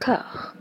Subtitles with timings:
[0.00, 0.54] Cœur.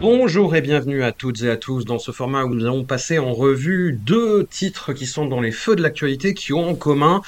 [0.00, 3.18] Bonjour et bienvenue à toutes et à tous dans ce format où nous allons passer
[3.18, 7.20] en revue deux titres qui sont dans les feux de l'actualité, qui ont en commun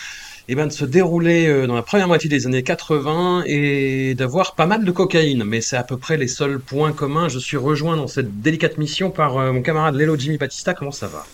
[0.49, 4.55] eh ben, de se dérouler euh, dans la première moitié des années 80 et d'avoir
[4.55, 5.45] pas mal de cocaïne.
[5.45, 7.29] Mais c'est à peu près les seuls points communs.
[7.29, 10.73] Je suis rejoint dans cette délicate mission par euh, mon camarade Lelo Jimmy Batista.
[10.75, 11.25] Comment ça va?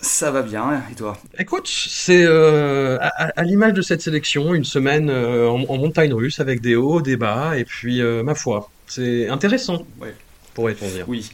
[0.00, 1.16] Ça va bien, et toi?
[1.38, 6.14] Écoute, c'est euh, à, à l'image de cette sélection, une semaine euh, en, en montagne
[6.14, 10.14] russe avec des hauts, des bas, et puis euh, ma foi, c'est intéressant, Ouais.
[10.60, 11.04] Pourrait-on dire.
[11.08, 11.30] Oui.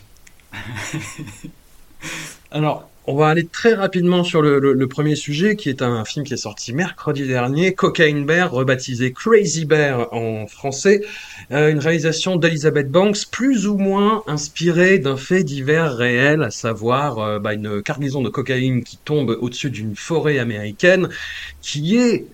[2.51, 6.05] Alors, on va aller très rapidement sur le, le- le premier sujet, qui est un
[6.05, 11.03] film qui est sorti mercredi dernier, Cocaine Bear, rebaptisé Crazy Bear en français,
[11.53, 17.19] Euh, une réalisation d'Elizabeth Banks, plus ou moins inspirée d'un fait divers réel, à savoir
[17.19, 21.09] euh, bah, une cargaison de cocaïne qui tombe au-dessus d'une forêt américaine,
[21.63, 22.27] qui est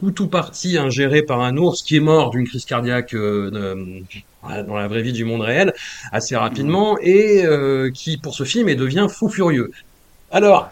[0.00, 4.00] tout ou partie ingérée par un ours qui est mort d'une crise cardiaque euh,
[4.42, 5.72] dans la vraie vie du monde réel
[6.12, 9.72] assez rapidement et euh, qui pour ce film et devient fou furieux.
[10.30, 10.70] Alors,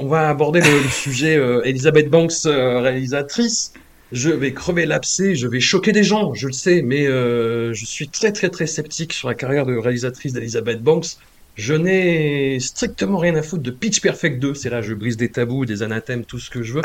[0.00, 3.74] on va aborder le, sujet euh, Elizabeth Banks euh, réalisatrice.
[4.12, 7.84] Je vais crever l'abcès, je vais choquer des gens, je le sais, mais euh, je
[7.84, 11.16] suis très très très sceptique sur la carrière de réalisatrice d'Elizabeth Banks.
[11.54, 15.28] Je n'ai strictement rien à foutre de Pitch Perfect 2, c'est là je brise des
[15.28, 16.82] tabous, des anathèmes, tout ce que je veux.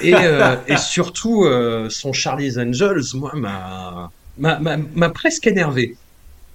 [0.00, 0.14] Et,
[0.78, 1.46] surtout,
[1.90, 5.98] son Charlie's Angels, moi, m'a m'a- presque énervé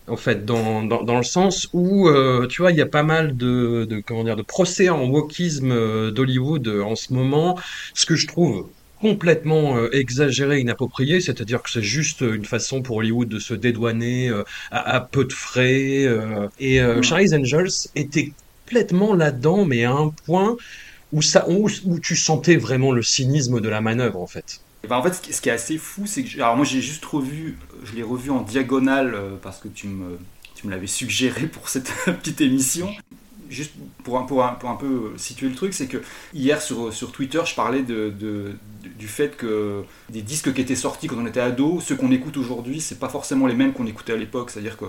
[0.07, 3.03] en fait, dans, dans, dans le sens où, euh, tu vois, il y a pas
[3.03, 7.59] mal de, de, comment dire, de procès en wokisme euh, d'Hollywood euh, en ce moment,
[7.95, 13.29] ce que je trouve complètement exagéré, inapproprié, c'est-à-dire que c'est juste une façon pour Hollywood
[13.29, 14.29] de se dédouaner
[14.71, 16.05] à, à peu de frais.
[16.57, 17.01] et Ouais.
[17.01, 18.35] Charlie's Angels était
[18.65, 20.55] complètement là-dedans, mais à un point
[21.11, 24.45] où, ça, où, où tu sentais vraiment le cynisme de la manœuvre, en fait.
[24.83, 26.35] Et ben, en fait, ce qui, est assez fou, c'est que.
[26.41, 27.57] Alors, moi, j'ai juste revu.
[27.83, 30.17] Je l'ai revu en diagonale euh, parce que tu me,
[30.55, 32.89] tu me l'avais suggéré pour cette petite émission.
[33.49, 33.71] Juste
[34.03, 35.97] pour un, pour, un, pour un peu situer le truc, c'est que
[36.33, 38.13] hier sur, sur Twitter, je parlais de-
[38.97, 42.37] du fait que des disques qui étaient sortis quand on était ado, ceux qu'on écoute
[42.37, 44.51] aujourd'hui, c'est pas forcément les mêmes qu'on écoutait à l'époque.
[44.51, 44.85] C'est-à-dire que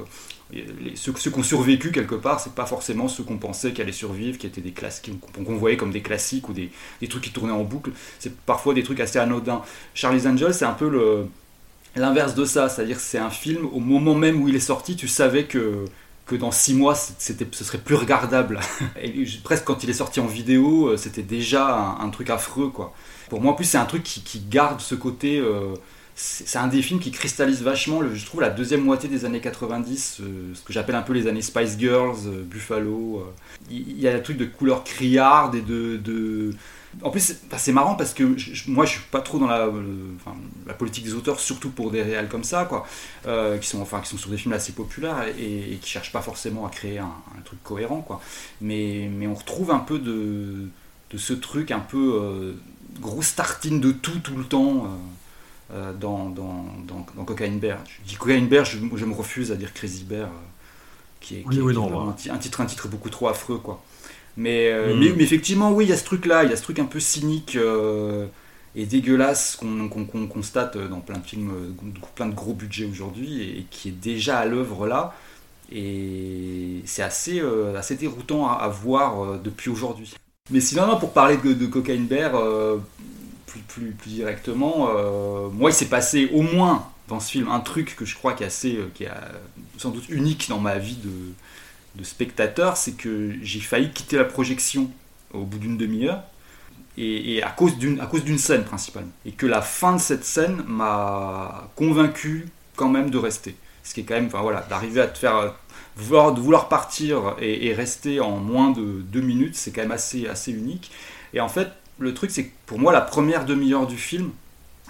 [0.95, 4.39] ceux, qui ont survécu quelque part, c'est pas forcément ceux qu'on pensait qui allaient survivre,
[4.39, 7.53] qui étaient des classiques, qu'on voyait comme des classiques ou des, des trucs qui tournaient
[7.53, 7.93] en boucle.
[8.19, 9.63] C'est parfois des trucs assez anodins.
[9.95, 11.29] Charlie's Angels, c'est un peu
[11.97, 15.09] l'inverse de ça, c'est-à-dire c'est un film au moment même où il est sorti, tu
[15.09, 15.85] savais que
[16.31, 18.61] que dans six mois, ce serait plus regardable.
[19.03, 22.95] Et presque quand il est sorti en vidéo, euh, c'était déjà un, truc affreux, quoi.
[23.29, 25.39] Pour moi, en plus, c'est un truc qui, qui garde ce côté.
[25.39, 25.75] euh,
[26.15, 30.19] c'est un des films qui cristallise vachement, je trouve, la deuxième moitié des années 90,
[30.21, 33.21] euh, ce que j'appelle un peu les années Spice Girls, euh, Buffalo.
[33.27, 33.33] euh.
[33.71, 35.97] Il y a un truc de couleur criarde et de.
[35.97, 36.55] de-
[37.03, 38.37] En plus, c'est marrant parce que
[38.69, 39.71] moi, je suis pas trop dans la,
[40.75, 42.87] politique des auteurs, surtout pour des réals comme ça, quoi,
[43.61, 46.67] qui, sont, enfin, qui sont sur des films assez populaires et, qui cherchent pas forcément
[46.67, 47.13] à créer un,
[47.45, 48.21] truc cohérent, quoi.
[48.61, 50.69] Mais, mais on retrouve un peu de,
[51.13, 52.57] de ce truc un peu
[53.01, 54.89] grosse tartine de tout tout le temps.
[55.73, 57.79] Euh, dans, dans, dans, dans Cocaine Bear.
[57.87, 60.31] Je dis Cocaine Bear, je, je me refuse à dire Crazy Bear, euh,
[61.21, 62.89] qui est, Oui, est- oui, qui est non, vraiment un, ti- un titre, un titre
[62.89, 63.83] beaucoup trop affreux, quoi.
[64.37, 64.99] Mais, euh, Mm.
[64.99, 66.87] mais, mais effectivement, oui, il y a ce truc-là, il y a ce truc un
[66.87, 67.57] peu cynique
[68.77, 69.89] et dégueulasse qu'on
[70.29, 71.53] constate dans plein de films,
[72.15, 75.15] plein de gros budgets aujourd'hui et, qui est déjà à l'œuvre là.
[75.73, 80.15] Et c'est assez, euh, assez déroutant à, à voir euh, depuis aujourd'hui.
[80.51, 82.79] Mais sinon, non, pour parler de, de Cocaine Bear euh,
[83.59, 88.05] plus, directement, euh, moi, il s'est passé au moins dans ce film un truc que
[88.05, 89.39] je crois qui est assez, euh, qui est euh,
[89.77, 91.35] sans doute unique dans ma vie de,
[92.05, 94.91] spectateur, c'est que j'ai failli quitter la projection
[95.35, 96.23] au bout d'une demi-heure.
[96.97, 102.49] Et, à cause d'une scène principalement et que la fin de cette scène m'a convaincu
[102.77, 105.55] quand même de rester ce qui est quand même enfin voilà d'arriver à te faire
[105.97, 109.93] vouloir de vouloir partir et, et rester en moins de deux minutes c'est quand même
[109.93, 110.91] assez assez unique
[111.33, 111.69] et en fait
[112.01, 114.31] le truc c'est que pour moi la première demi-heure du film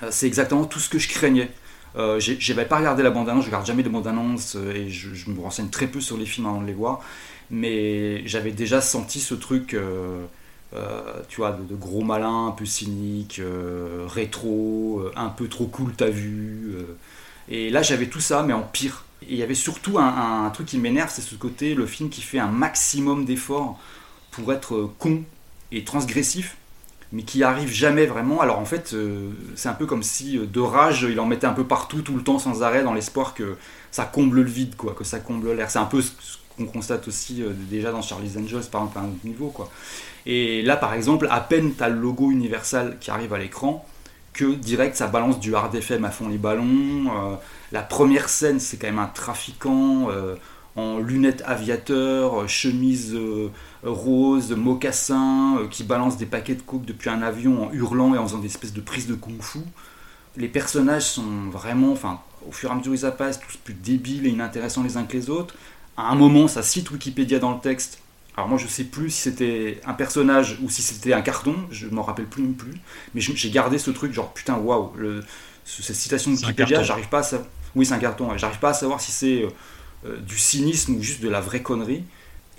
[0.02, 1.50] euh, c'est exactement tout ce que je craignais
[1.96, 5.40] euh, j'avais pas regardé la bande-annonce, je regarde jamais les bandes-annonces euh, et je, me
[5.40, 7.00] renseigne très peu sur les films avant de les voir,
[7.50, 10.24] mais j'avais déjà senti ce truc, euh,
[11.28, 13.40] tu vois, de, de gros malin, un peu cynique,
[14.06, 16.76] rétro, un peu trop cool, t'as vu.
[17.48, 19.04] et là, j'avais tout ça, mais en pire.
[19.22, 22.22] Et il y avait surtout un truc qui m'énerve, c'est ce côté, le film qui
[22.22, 23.78] fait un maximum d'efforts
[24.30, 25.24] pour être con
[25.72, 26.56] et transgressif
[27.12, 28.40] mais qui arrive jamais vraiment.
[28.40, 31.46] Alors en fait, euh, c'est un peu comme si euh, de rage, il en mettait
[31.46, 33.56] un peu partout, tout le temps, sans arrêt, dans l'espoir que
[33.90, 35.70] ça comble le vide, quoi, que ça comble l'air.
[35.70, 36.12] C'est un peu ce
[36.56, 39.52] qu'on constate aussi euh, déjà dans Charlie's Angels, par exemple, à un autre niveau.
[40.26, 43.84] Et là, par exemple, à peine tu as le logo Universal qui arrive à l'écran,
[44.32, 47.38] que direct ça balance du hard FM à fond les ballons.
[47.72, 50.08] la première scène, c'est quand même un trafiquant
[50.76, 53.16] en lunettes aviateurs, chemise
[53.82, 58.18] rose, mocassin, euh, qui balance des paquets de coke depuis un avion en hurlant et
[58.18, 59.60] en faisant des espèces de prises de kung-fu.
[60.36, 64.26] Les personnages sont vraiment, enfin, au fur et à mesure ils passent, tous plus débiles
[64.26, 65.54] et inintéressants les uns que les autres.
[65.96, 68.00] À un moment, ça cite Wikipédia dans le texte.
[68.36, 71.88] Alors moi, je sais plus si c'était un personnage ou si c'était un carton, je
[71.88, 72.72] m'en rappelle plus non plus.
[73.14, 74.92] Mais j'ai gardé ce truc, genre putain, waouh,
[75.64, 77.48] cette citation de Wikipédia, j'arrive pas à savoir.
[77.74, 78.36] Oui, c'est un carton.
[78.36, 79.50] J'arrive pas à savoir si c'est euh, euh,
[80.04, 82.04] du cynisme ou juste de la vraie connerie.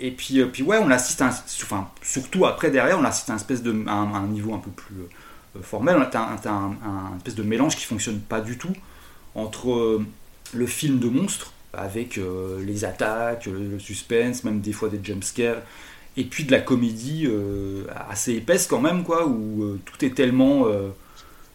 [0.02, 1.30] Et puis, euh, puis ouais, on assiste, à un,
[1.62, 4.96] enfin, surtout après derrière, on assiste à un espèce de, un, niveau un peu plus
[4.96, 5.96] euh, formel.
[5.96, 8.72] On a un, un, espèce de mélange qui fonctionne pas du tout
[9.36, 10.04] entre euh,
[10.52, 12.20] le film de monstre avec
[12.60, 15.62] les attaques, le suspense, même des fois des jumpscares,
[16.18, 17.26] et puis de la comédie
[18.10, 20.66] assez épaisse quand même, quoi, où tout est tellement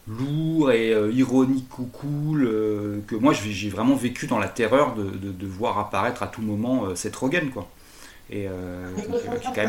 [0.08, 2.50] lourd et ironique ou cool
[3.08, 6.96] que moi j'ai vraiment vécu dans la terreur de, de, voir apparaître à tout moment
[6.96, 7.70] cette Rogen, quoi
[8.30, 8.86] et euh,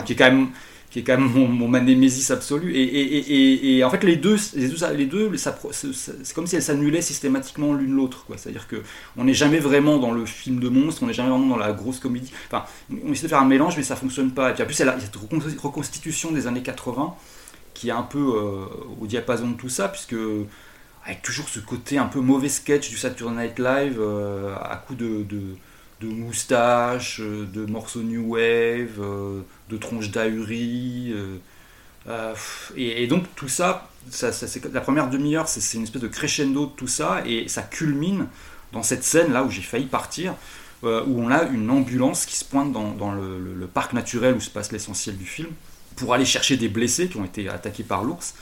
[0.04, 0.48] qui, est quand même,
[0.90, 2.74] qui, est quand même, mon, manémésis absolu.
[2.74, 6.56] Et, et, et, et, en fait, les deux, les deux, les deux c'est comme si
[6.56, 8.24] elles s'annulaient systématiquement l'une l'autre.
[8.36, 11.56] C'est-à-dire qu'on n'est jamais vraiment dans le film de monstre, on n'est jamais vraiment dans
[11.56, 12.32] la grosse comédie.
[12.48, 12.64] Enfin,
[13.04, 14.50] on essaie de faire un mélange, mais ça fonctionne pas.
[14.50, 15.16] Et puis en plus, il y a cette
[15.60, 17.14] reconstitution des années 80
[17.78, 18.66] qui est un peu euh,
[19.00, 20.16] au diapason de tout ça, puisque
[21.04, 24.94] avec toujours ce côté un peu mauvais sketch du Saturday Night Live euh, à coup
[24.94, 25.40] de, de
[26.00, 29.00] de moustaches, euh, de morceaux new wave,
[29.68, 31.12] de tronches d'ahurie.
[32.08, 32.34] Euh,
[32.76, 33.90] et, donc tout ça,
[34.72, 38.26] la première demi-heure, c'est une espèce de crescendo de tout ça, et ça culmine
[38.72, 40.34] dans cette scène là où j'ai failli partir,
[40.82, 44.70] où on a une ambulance qui se pointe dans, le, parc naturel où se passe
[44.72, 45.50] l'essentiel du film,
[45.98, 48.34] pour aller chercher des blessés qui ont été attaqués par l'ours.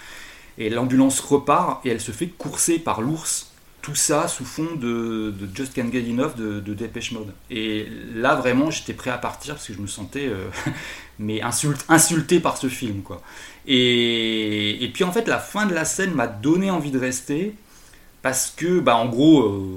[0.59, 3.51] Et l'ambulance repart et elle se fait courser par l'ours
[3.87, 7.33] tout ça sous fond de, Just Can't Get Enough de, de Dépêche Mode.
[7.51, 7.87] Et
[8.17, 10.49] là, vraiment, j'étais prêt à partir parce que je me sentais euh,
[11.21, 11.41] mais
[11.89, 13.03] insulté par ce film.
[13.03, 13.23] quoi.
[13.65, 17.55] Et, et, puis, en fait, la fin de la scène m'a donné envie de rester
[18.23, 19.71] parce que, bah, en gros, euh,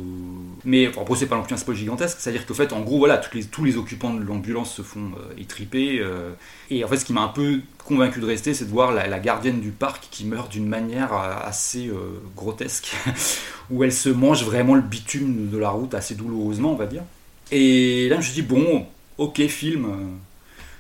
[0.66, 3.18] mais enfin, c'est pas non plus un spoil gigantesque, c'est-à-dire qu'en fait, en gros, voilà,
[3.18, 6.00] tous les, occupants de l'ambulance se font euh, étriper.
[6.00, 6.32] Euh,
[6.70, 9.20] et en fait, ce qui m'a un peu convaincu de rester, c'est de voir la,
[9.20, 11.90] gardienne du parc qui meurt d'une manière assez
[12.36, 12.96] grotesque,
[13.72, 17.04] où elle se mange vraiment le bitume de la route assez douloureusement, on va dire.
[17.52, 18.86] Et là, je me suis dit, bon,
[19.18, 19.88] ok, film,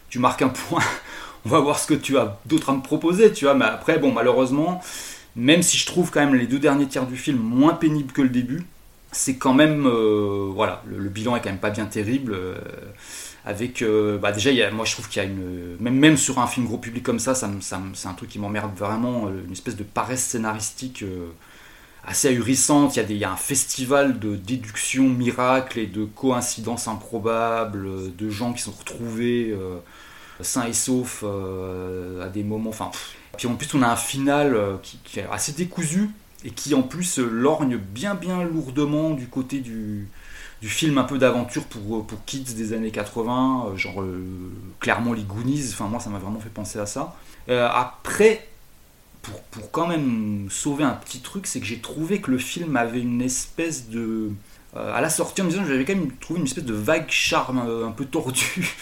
[0.09, 0.83] tu marques un point,
[1.45, 3.97] on va voir ce que tu as d'autre à me proposer, tu vois, mais après,
[3.97, 4.81] bon, malheureusement
[5.35, 8.21] même si je trouve quand même les deux derniers tiers du film moins pénibles que
[8.21, 8.65] le début,
[9.11, 12.55] c'est quand même euh, voilà le, bilan est quand même pas bien terrible euh,
[13.45, 16.67] avec euh, bah déjà moi je trouve qu'il y a une même sur un film
[16.67, 21.03] gros public comme ça, c'est un truc qui m'emmerde vraiment une espèce de paresse scénaristique
[22.05, 22.95] assez ahurissante.
[22.95, 28.53] Il y, a des, un festival de déduction miracle et de coïncidences improbables de gens
[28.53, 29.55] qui sont retrouvés
[30.41, 32.91] sains et saufs à des moments enfin
[33.39, 36.09] puis en plus, on a un final euh, qui, est assez décousu
[36.43, 40.07] et qui en plus lorgne bien bien lourdement du côté du,
[40.61, 45.23] film un peu d'aventure pour, pour kids des années 80, euh, genre euh, clairement les
[45.23, 47.15] Goonies, enfin moi ça m'a vraiment fait penser à ça.
[47.47, 48.47] après,
[49.21, 52.75] pour, pour, quand même sauver un petit truc, c'est que j'ai trouvé que le film
[52.75, 54.31] avait une espèce de...
[54.75, 57.59] à la sortie en me disant j'avais quand même trouvé une espèce de vague charme
[57.59, 58.75] un peu tordu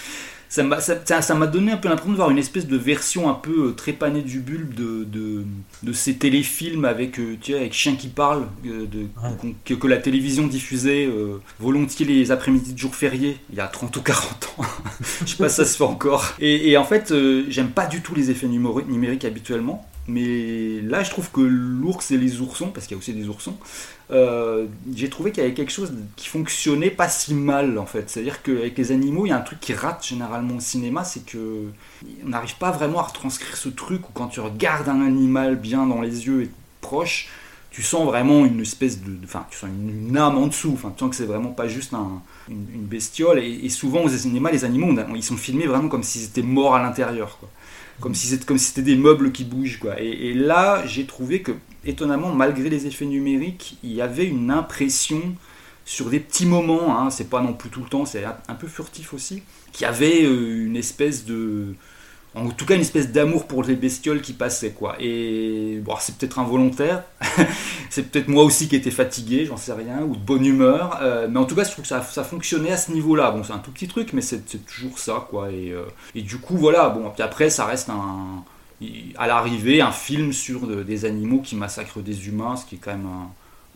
[0.50, 3.68] ça m'a ça, donné un peu l'impression de voir une espèce de version un peu
[3.68, 5.44] euh, trépanée du bulbe de, de,
[5.84, 8.86] de ces téléfilms avec, euh, tu sais, avec chien qui parle, euh,
[9.66, 11.10] que, que, la télévision diffusait
[11.60, 14.63] volontiers les après-midi de jours fériés, il y a 30 ou 40 ans.
[15.22, 16.34] Je sais pas si ça se fait encore.
[16.39, 17.13] Et, et en fait,
[17.50, 19.88] j'aime pas du tout les effets numériques habituellement.
[20.08, 23.28] Mais là, je trouve que l'ours et les oursons, parce qu'il y a aussi des
[23.28, 23.58] oursons,
[24.10, 28.10] euh, j'ai trouvé qu'il y avait quelque chose qui fonctionnait pas si mal en fait.
[28.10, 31.26] C'est-à-dire qu'avec les animaux, il y a un truc qui rate généralement au cinéma, c'est
[31.26, 31.66] que
[32.26, 35.86] on n'arrive pas vraiment à retranscrire ce truc où quand tu regardes un animal bien
[35.86, 36.50] dans les yeux et
[36.80, 37.30] proche,
[37.70, 40.72] tu sens vraiment une espèce de, enfin, tu sens une, âme en dessous.
[40.74, 41.94] Enfin, tu sens que c'est vraiment pas juste
[42.50, 43.40] une, bestiole.
[43.40, 46.82] Et, souvent aux cinémas, les animaux, ils sont filmés vraiment comme s'ils étaient morts à
[46.82, 47.38] l'intérieur,
[48.00, 50.00] Comme si c'était des meubles qui bougent, quoi.
[50.00, 55.36] et là, j'ai trouvé que étonnamment, malgré les effets numériques, il y avait une impression
[55.86, 58.68] sur des petits moments, hein, c'est pas non plus tout le temps, c'est un, peu
[58.68, 61.74] furtif aussi, qui avait euh, une espèce de.
[62.38, 64.96] En tout cas, une espèce d'amour pour les bestioles qui passait, quoi.
[65.00, 67.03] Et bon, c'est peut-être involontaire,
[67.89, 71.27] c'est peut-être moi aussi qui étais fatigué, j'en sais rien, ou de bonne humeur, euh,
[71.29, 73.32] mais en tout cas, je trouve que ça, fonctionnait à ce niveau-là.
[73.32, 75.51] Bon, c'est un tout petit truc, mais c'est toujours ça, quoi.
[75.51, 78.44] Et, euh, et, du coup, voilà, bon, puis après, ça reste un.
[79.17, 82.91] À l'arrivée, un film sur des animaux qui massacrent des humains, ce qui est quand
[82.91, 83.10] même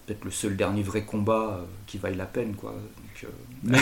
[0.06, 2.56] peut-être le seul dernier vrai combat euh, qui vaille la peine.
[2.56, 2.74] Quoi.
[3.24, 3.78] Euh,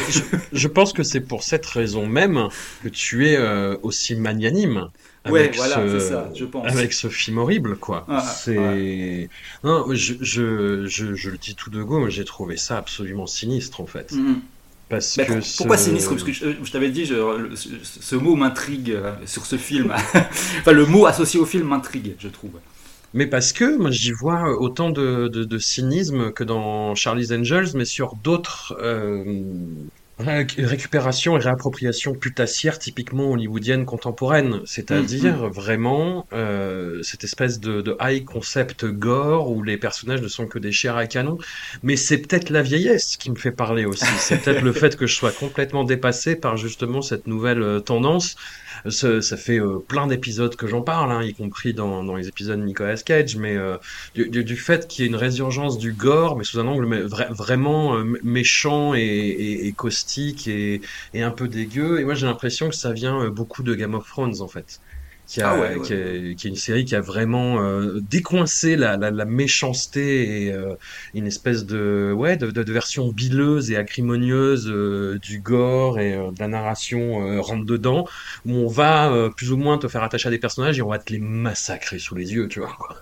[0.52, 2.50] je, pense que c'est pour cette raison même
[2.84, 4.90] que tu es euh, aussi magnanime.
[5.24, 6.66] Avec voilà, ce, ça, je pense.
[6.68, 8.06] Avec ce film horrible, quoi.
[8.24, 9.30] c'est.
[9.64, 13.86] Non, je, je, je, le dis tout de go, j'ai trouvé ça absolument sinistre, en
[13.86, 14.14] fait.
[14.14, 14.36] Mm-hmm.
[14.90, 16.10] Parce que pourquoi sinistre?
[16.10, 19.94] Parce que je, t'avais dit, ce mot m'intrigue sur ce film.
[20.60, 22.54] enfin, le mot associé au film m'intrigue, je trouve.
[23.14, 27.86] Mais parce que moi j'y vois autant de, de, cynisme que dans Charlie's Angels, mais
[27.86, 29.24] sur d'autres euh,
[30.20, 34.62] récupérations et réappropriations putassières typiquement hollywoodiennes contemporaines.
[34.66, 35.52] C'est-à-dire mm, mm.
[35.52, 40.60] vraiment euh, cette espèce de, de, high concept gore où les personnages ne sont que
[40.60, 41.38] des chairs à canon.
[41.84, 44.06] Mais c'est peut-être la vieillesse qui me fait parler aussi.
[44.18, 48.36] C'est peut-être le fait que je sois complètement dépassé par justement cette nouvelle euh, tendance
[48.88, 52.28] ça, ça fait euh, plein d'épisodes que j'en parle, hein, y compris dans, dans, les
[52.28, 53.78] épisodes Nicolas Cage, mais euh,
[54.16, 57.98] du, du, fait qu'il y ait une résurgence du gore, mais sous un angle vraiment
[57.98, 60.82] euh, méchant et, et, et caustique et,
[61.14, 62.00] et, un peu dégueu.
[62.00, 64.80] Et moi j'ai l'impression que ça vient beaucoup de Game of Thrones en fait
[65.30, 69.26] qui, a, ah qui, est une série qui a vraiment euh, décoincé la, la, la,
[69.26, 70.74] méchanceté et euh,
[71.14, 76.40] une espèce de ouais de, de, version bileuse et acrimonieuse euh, du gore et de
[76.40, 78.08] la narration rentre dedans
[78.48, 80.98] où on va plus ou moins te faire attacher à des personnages et on va
[80.98, 82.98] te les massacrer sous les yeux tu vois quoi.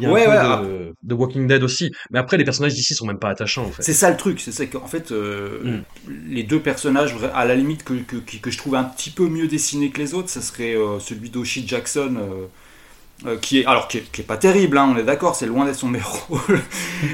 [0.00, 1.90] Il y a ouais, un peu de, de, Walking Dead aussi.
[2.10, 3.82] Mais après, les personnages d'ici sont même pas attachants, en fait.
[3.82, 6.12] C'est ça le truc, c'est ça qu'en fait, euh, mm.
[6.28, 9.48] les deux personnages, à la limite, que, que, que, je trouve un petit peu mieux
[9.48, 12.16] dessinés que les autres, ça serait euh, celui d'Oshi Jackson.
[13.26, 15.74] Euh, qui est alors qui est, pas terrible hein, on est d'accord c'est loin d'être
[15.74, 16.60] son meilleur rôle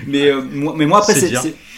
[0.07, 1.33] mais moi mais moi après c'est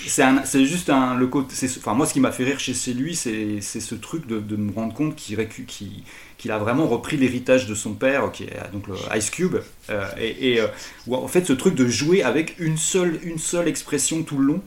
[0.08, 3.60] c'est juste un le côté enfin moi ce qui m'a fait rire chez lui c'est
[3.60, 6.02] ce truc de, de, me rendre compte qu'il qui
[6.38, 9.56] qu'il a vraiment repris l'héritage de son père, qui est donc le Ice Cube,
[9.90, 10.66] euh, et, euh,
[11.10, 14.62] en fait ce truc de jouer avec une seule, une seule expression tout le long,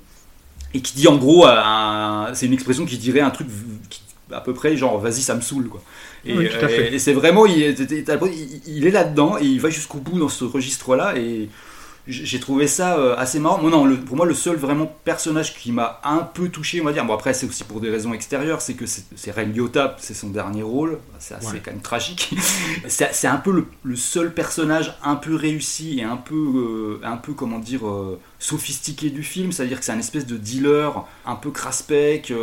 [0.73, 1.45] et qui dit en gros,
[2.33, 3.47] c'est une expression qui dirait un truc
[4.31, 5.81] à peu près genre vas-y ça me saoule quoi.
[6.25, 7.75] Et, euh, et c'est vraiment, il,
[8.67, 11.49] il est là-dedans et il va jusqu'au bout dans ce registre-là et
[12.09, 13.61] j'ai trouvé ça euh, assez marrant.
[13.61, 17.05] Non, pour moi, le seul vraiment personnage qui m'a un peu touché, on va dire,
[17.05, 20.29] bon après c'est aussi pour des raisons extérieures, c'est que c'est Ray Liotta, c'est son
[20.29, 22.33] dernier rôle, c'est assez quand même tragique.
[22.87, 27.33] c'est un peu le, seul personnage un peu réussi et un peu, euh, un peu
[27.33, 31.51] comment dire, euh, sophistiqué du film, c'est-à-dire que c'est un espèce de dealer un peu
[31.51, 32.33] craspec,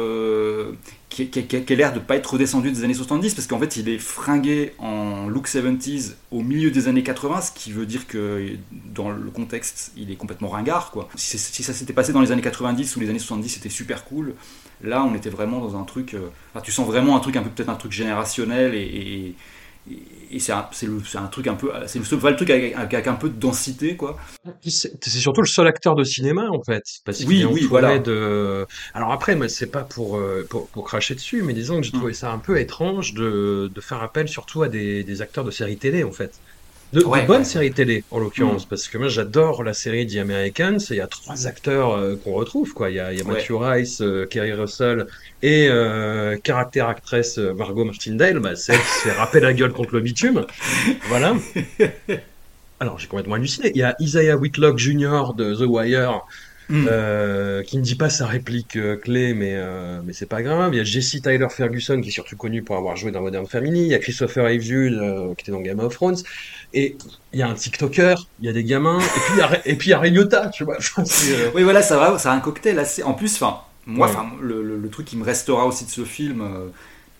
[1.24, 3.88] qui, qui, a l'air de pas être redescendu des années 70 parce qu'en fait il
[3.88, 8.50] est fringué en look 70s au milieu des années 80 ce qui veut dire que
[8.70, 11.08] dans le contexte il est complètement ringard quoi.
[11.14, 14.34] Si, ça s'était passé dans les années 90 ou les années 70 c'était super cool.
[14.82, 16.28] Là on était vraiment dans un truc euh,
[16.62, 19.34] tu sens vraiment un truc un peu peut-être un truc générationnel et
[20.38, 20.68] c'est un,
[21.14, 23.96] un, truc un peu c'est le seul vrai truc avec, avec, un peu de densité
[23.96, 24.18] quoi.
[24.62, 27.98] C'est surtout le seul acteur de cinéma en fait parce oui oui voilà.
[27.98, 31.86] de alors après moi c'est pas pour, euh, pour, pour cracher dessus mais disons que
[31.86, 31.98] j'ai mm.
[31.98, 35.50] trouvé ça un peu étrange de, de faire appel surtout à des, des acteurs de
[35.50, 36.34] séries télé en fait
[36.92, 38.68] de, bonnes séries télé, en l'occurrence, mm.
[38.68, 42.32] parce que moi j'adore la série The Americans, il y a trois acteurs euh, qu'on
[42.32, 42.90] retrouve, quoi.
[42.90, 45.06] Il y a, il y a Matthew Rice, euh, Kerry Russell
[45.42, 49.94] et euh, caractère actrice Margot Martindale, bah, c'est qui se fait râper la gueule contre
[49.94, 50.46] le bitume.
[51.08, 51.34] Voilà.
[52.80, 53.72] Alors j'ai complètement halluciné.
[53.74, 55.32] Il y a Isaiah Whitlock Jr.
[55.36, 56.22] de The Wire,
[56.68, 56.86] Mm.
[56.90, 60.74] Euh, qui ne dit pas sa réplique euh, clé, mais, euh, mais c'est pas grave.
[60.74, 63.46] Il y a Jesse Tyler Ferguson, qui est surtout connu pour avoir joué dans Modern
[63.46, 63.82] Family.
[63.82, 64.62] Il y a Christopher Reeve
[65.36, 66.16] qui était dans Game of Thrones.
[66.74, 66.96] Et
[67.32, 69.66] il y a un TikToker, il y a des gamins, et puis il y a,
[69.66, 70.76] et puis il y a tu vois.
[71.54, 73.04] oui, voilà, ça va, c'est un cocktail assez.
[73.04, 76.42] En plus, enfin, moi, enfin, le, le, truc qui me restera aussi de ce film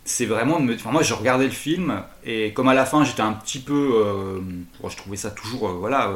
[0.05, 0.75] c'est vraiment de me...
[0.75, 4.41] enfin, moi je regardais le film et comme à la fin j'étais un petit peu
[4.89, 6.13] je trouvais ça toujours voilà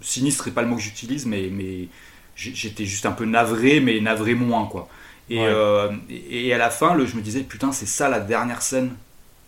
[0.00, 1.88] sinistre c'est pas le mot que j'utilise mais mais
[2.36, 4.88] j'étais juste un peu navré, mais navré moins, quoi.
[5.30, 8.62] Et, euh, et, à la fin, le, je me disais, putain, c'est ça la dernière
[8.62, 8.92] scène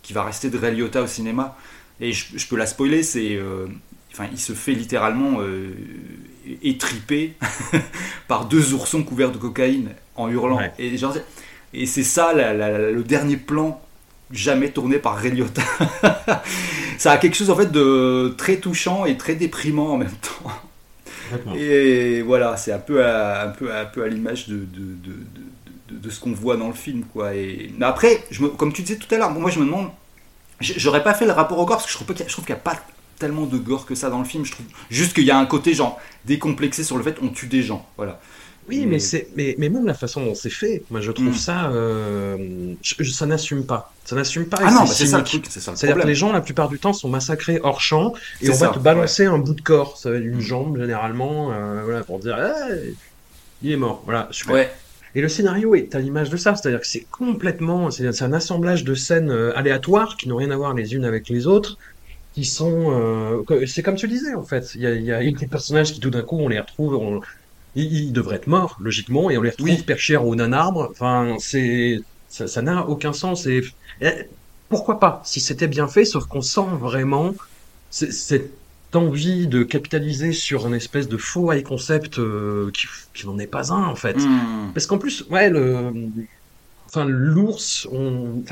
[0.01, 1.57] qui va rester de Ray au cinéma.
[1.99, 3.35] Et je, peux la spoiler, c'est.
[3.35, 3.67] Euh,
[4.11, 5.73] enfin, il se fait littéralement euh,
[6.63, 7.33] étriper
[8.27, 10.59] par deux oursons couverts de cocaïne en hurlant.
[10.79, 10.95] Et,
[11.73, 13.81] et c'est ça le dernier plan
[14.31, 15.43] jamais tourné par Ray
[16.97, 20.51] ça a quelque chose en fait de très touchant et très déprimant en même temps.
[21.55, 26.67] Et voilà, c'est un peu à, peu, peu à l'image de, ce qu'on voit dans
[26.67, 27.03] le film.
[27.13, 27.35] Quoi.
[27.35, 28.23] Et, après,
[28.57, 29.89] comme tu disais tout à l'heure, moi je me demande,
[30.59, 32.75] j'aurais pas fait le rapport au gore parce que je trouve, qu'il n'y a, pas
[33.17, 34.45] tellement de gore que ça dans le film.
[34.45, 37.47] Je trouve juste qu'il y a un côté genre décomplexé sur le fait qu'on tue
[37.47, 37.87] des gens.
[37.97, 38.19] Voilà.
[38.67, 41.35] Oui, mais, c'est, mais, mais, même la façon dont c'est fait, moi je trouve mm.
[41.35, 43.93] ça, euh, ça n'assume pas.
[44.05, 44.57] Ça n'assume pas.
[44.61, 46.69] Ah non, c'est ça le truc, c'est ça le C'est-à-dire que les gens, la plupart
[46.69, 49.97] du temps, sont massacrés hors champ et on va te balancer un bout de corps,
[49.97, 50.41] ça va être une mm.
[50.41, 52.37] jambe généralement, euh, voilà, pour dire,
[53.61, 54.55] il est mort, voilà, super.
[54.55, 54.71] Ouais.
[55.15, 58.83] Et le scénario est à l'image de ça, c'est-à-dire que c'est complètement, c'est un assemblage
[58.83, 61.77] de scènes euh, aléatoires qui n'ont rien à voir les unes avec les autres,
[62.33, 65.47] qui sont, euh, c'est comme tu disais en fait, il y a, y a des
[65.47, 67.21] personnages qui tout d'un coup on les retrouve, on,
[67.75, 70.87] ils, devraient être morts, logiquement, et on les retrouve perchés au nan arbre.
[70.91, 73.45] Enfin, c'est, ça n'a aucun sens.
[73.47, 73.63] Et,
[74.69, 77.33] pourquoi pas, si c'était bien fait, sauf qu'on sent vraiment
[77.89, 78.51] cette
[78.93, 82.71] envie de capitaliser sur un espèce de faux high concept euh,
[83.13, 84.17] qui, n'en est pas un, en fait.
[84.17, 84.71] Hmm.
[84.73, 85.91] Parce qu'en plus, ouais, le,
[86.87, 88.43] enfin l'ours on...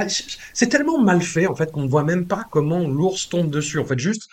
[0.54, 3.80] c'est tellement mal fait en fait qu'on ne voit même pas comment l'ours tombe dessus
[3.80, 4.28] en fait juste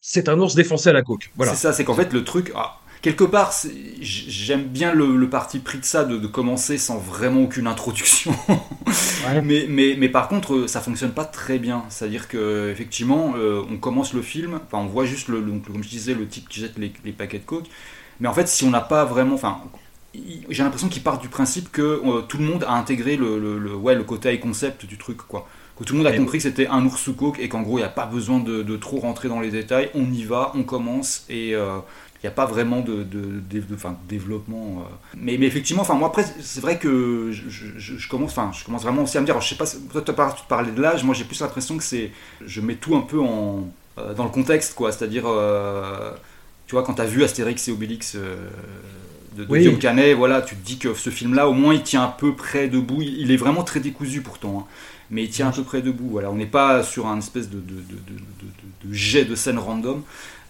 [0.00, 2.52] c'est un ours défoncé à la coque voilà c'est ça c'est qu'en fait le truc
[2.54, 3.52] ah, quelque part,
[4.00, 8.34] j'aime bien le, parti pris de ça, de, commencer sans vraiment aucune introduction.
[9.44, 11.84] mais, mais, mais, par contre, ça fonctionne pas très bien.
[11.90, 15.88] C'est-à-dire que effectivement, euh, on commence le film, enfin, on voit juste, le, comme je
[15.90, 17.66] disais, le type qui jette les, paquets de coke.
[18.20, 19.58] Mais en fait, si on n'a pas vraiment, enfin,
[20.48, 23.74] j'ai l'impression qu'il part du principe que euh, tout le monde a intégré le, le,
[23.74, 25.46] ouais, le côté concept du truc, quoi.
[25.76, 27.78] Que tout le monde a compris que c'était un ours sous coke et qu'en gros,
[27.78, 29.90] il n'y a pas besoin de, trop rentrer dans les détails.
[29.94, 31.54] On y va, on commence et.
[31.54, 31.80] Euh,
[32.24, 33.40] n'y a pas vraiment de, de,
[34.08, 34.80] développement.
[34.80, 34.94] Euh.
[35.16, 39.02] Mais, mais, effectivement, enfin, moi après, c'est vrai que je, commence, enfin, je commence vraiment
[39.02, 41.40] aussi à me dire, je sais pas, toi tu parlais de l'âge, moi j'ai plus
[41.40, 42.10] l'impression que c'est,
[42.44, 44.90] je mets tout un peu en, euh, dans le contexte, quoi.
[44.90, 46.12] C'est-à-dire, euh,
[46.66, 50.56] tu vois, quand tu as vu Astérix et Obélix de, de Guillaume Canet, voilà, tu
[50.56, 53.02] te dis que ce film-là, au moins, il tient un peu près debout.
[53.02, 54.60] Il, est vraiment très décousu pourtant.
[54.60, 54.72] Hein.
[55.10, 56.08] mais il tient un peu près debout.
[56.10, 57.82] Voilà, on n'est pas sur un espèce de, de,
[58.84, 60.02] de, jet de scène random.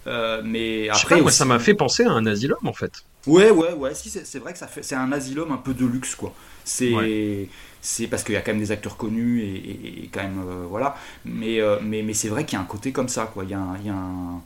[0.07, 3.03] Euh, mais après, moi, ça m'a fait penser à un asylum en fait.
[3.25, 3.95] Ouais, ouais, ouais.
[3.95, 6.33] Si, c'est vrai que ça fait, c'est un asylum un peu de luxe quoi.
[6.63, 7.49] C'est,
[7.81, 10.95] c'est parce qu'il y a quand même des acteurs connus et, quand même euh, voilà.
[11.25, 13.43] Mais, euh, mais, mais c'est vrai qu'il y a un côté comme ça quoi.
[13.43, 14.41] Il y a un, il y a un,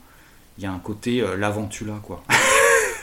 [0.58, 2.22] il y a un côté l'aventula quoi.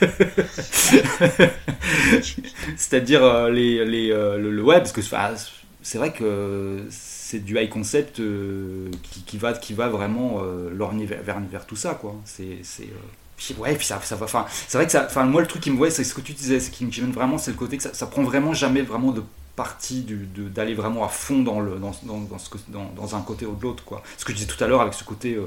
[2.76, 6.86] C'est-à-dire les, les le, le, ouais parce que c'est vrai que
[7.28, 8.90] c'est du high concept euh,
[9.26, 12.16] qui, va, qui va vraiment euh, vers, tout ça, quoi.
[12.24, 14.24] C'est, euh, ouais, puis ça, ça va.
[14.24, 15.04] Enfin, c'est vrai que ça.
[15.04, 17.12] Enfin, moi, le truc qui me voit, c'est ce que tu disais, ce qui me
[17.12, 19.22] vraiment, c'est le côté que ça, ça prend vraiment jamais vraiment de
[19.56, 20.06] partie
[20.54, 24.02] d'aller vraiment à fond dans, le, dans, ce, dans, un côté ou de l'autre, quoi.
[24.16, 25.38] Ce que je disais tout à l'heure avec ce côté.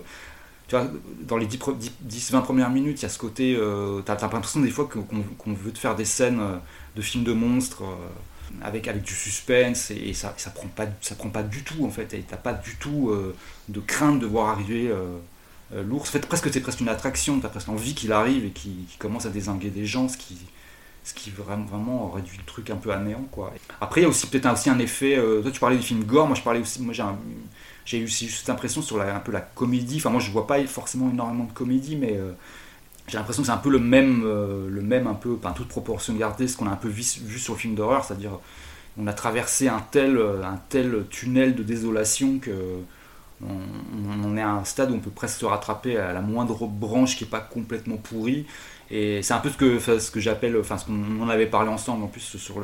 [0.67, 0.85] tu vois,
[1.21, 3.59] dans les 10-20 premières minutes, il y a ce côté.
[4.05, 6.41] t'as, t'as l'impression des fois qu'on veut te faire des scènes
[6.95, 7.81] de films de monstres
[8.61, 11.89] avec, avec du suspense et, ça, ça prend pas ça prend pas du tout en
[11.89, 13.35] fait et t'as pas du tout euh,
[13.69, 15.17] de crainte de voir arriver euh,
[15.73, 16.09] euh, l'ours.
[16.09, 19.25] En fait presque c'est presque une attraction t'as presque envie qu'il arrive et qu'il commence
[19.25, 20.37] à désinguer des gens ce qui
[21.03, 23.53] ce qui vraiment, vraiment réduit le truc un peu à néant quoi.
[23.79, 26.27] Après il y a aussi peut-être aussi un effet toi tu parlais du film gore
[26.27, 26.93] moi je parlais aussi moi
[27.85, 29.97] j'ai eu aussi cette impression sur la, un peu la comédie.
[29.97, 32.19] Enfin moi je vois pas forcément énormément de comédie mais
[33.12, 35.67] j'ai l'impression que c'est un peu le même, euh, le même un peu, enfin toute
[35.67, 38.39] proportion gardée, ce qu'on a un peu vu, sur le film d'horreur, c'est-à-dire
[38.97, 42.52] on a traversé un tel, euh, un tel tunnel de désolation que
[43.43, 47.17] on, est à un stade où on peut presque se rattraper à la moindre branche
[47.17, 48.45] qui n'est pas complètement pourrie.
[48.91, 51.69] Et c'est un peu ce que, ce que j'appelle, enfin ce qu'on en avait parlé
[51.69, 52.63] ensemble en plus sur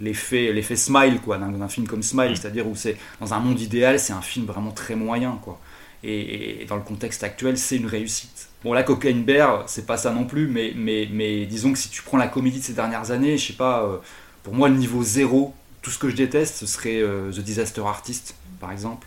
[0.00, 2.36] l'effet l'effet smile quoi d'un film comme smile mm.
[2.36, 5.38] c'est à dire où c'est dans un monde idéal c'est un film vraiment très moyen
[5.42, 5.60] quoi
[6.04, 10.10] et dans le contexte actuel c'est une réussite Bon, la Cocaine Bear, c'est pas ça
[10.10, 13.12] non plus, mais, mais, mais disons que si tu prends la comédie de ces dernières
[13.12, 13.98] années, je sais pas, euh,
[14.42, 17.82] pour moi, le niveau zéro, tout ce que je déteste, ce serait euh, The Disaster
[17.82, 19.06] Artist, par exemple.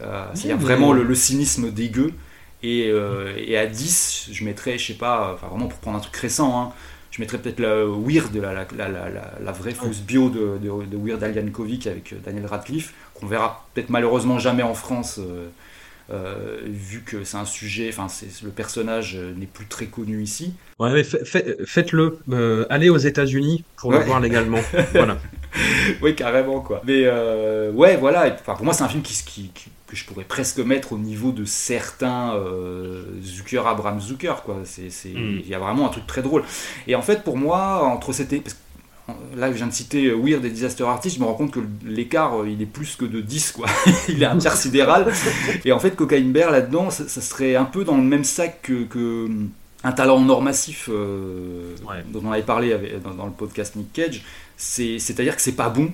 [0.00, 2.12] Euh, C'est-à-dire vraiment le, cynisme dégueu.
[2.62, 6.00] Et, euh, et, à 10, je mettrais, je sais pas, enfin vraiment pour prendre un
[6.00, 6.72] truc récent, hein,
[7.10, 9.08] je mettrais peut-être la Weird, la, la, la,
[9.40, 13.90] la, vraie fausse bio de, de, de Weird Al avec Daniel Radcliffe, qu'on verra peut-être
[13.90, 15.20] malheureusement jamais en France
[16.08, 18.06] euh, vu que c'est un sujet, enfin
[18.44, 20.54] le personnage euh, n'est plus très connu ici.
[20.78, 24.60] Ouais, mais faites-le, euh, allez aux États-Unis pour le voir légalement.
[24.92, 25.18] voilà.
[26.02, 26.80] oui, carrément quoi.
[26.86, 27.08] Mais
[27.70, 28.36] ouais, voilà.
[28.40, 29.50] Enfin, pour moi, c'est un film qui, qui,
[29.86, 32.34] que je pourrais presque mettre au niveau de certains
[33.22, 34.58] Zucker, Abraham Zucker quoi.
[34.64, 35.40] C'est, hmm.
[35.42, 36.44] il y a vraiment un truc très drôle.
[36.86, 38.32] Et en fait, pour moi, entre cette
[39.36, 41.60] là je viens de citer euh, Weird et Disaster Artist, je me rends compte que
[41.84, 43.66] l'écart euh, il est plus que de 10 quoi.
[44.08, 45.12] il est sidéral.
[45.64, 49.28] et en fait Cocaine Bear là-dedans, ça, serait un peu dans le même sac que,
[49.84, 52.76] un talent en or massif dont on avait parlé
[53.16, 54.22] dans, le podcast Nick Cage.
[54.56, 55.90] C'est-à-dire que c'est pas bon.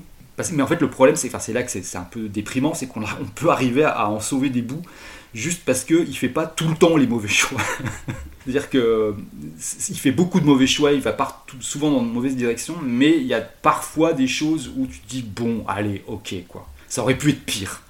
[0.52, 3.02] mais en fait, le problème, c'est c'est là que c'est un peu déprimant, c'est qu'on
[3.34, 4.82] peut arriver à, en sauver des bouts
[5.34, 7.60] juste parce qu'il fait pas tout le temps les mauvais choix.
[8.44, 9.14] C'est-à-dire que
[9.88, 13.16] il fait beaucoup de mauvais choix, il va partout, souvent dans de mauvaises directions, mais
[13.16, 16.68] il y a parfois des choses où tu te dis bon, allez, ok, quoi.
[16.88, 17.82] Ça aurait pu être pire.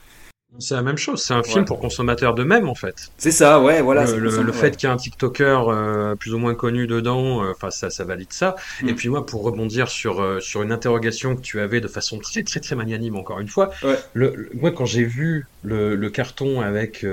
[0.59, 3.11] C'est la même chose, c'est un film pour consommateurs de même en fait.
[3.17, 4.05] C'est ça, ouais, voilà.
[4.05, 7.71] Le, fait qu'il y ait un TikToker euh, plus ou moins connu dedans, euh, enfin
[7.71, 8.57] ça, ça valide ça.
[8.83, 8.89] Mm.
[8.89, 12.19] Et puis moi, pour rebondir sur euh, sur une interrogation que tu avais de façon
[12.19, 13.71] très très très magnanime encore une fois,
[14.13, 17.07] le, moi quand j'ai vu le, carton avec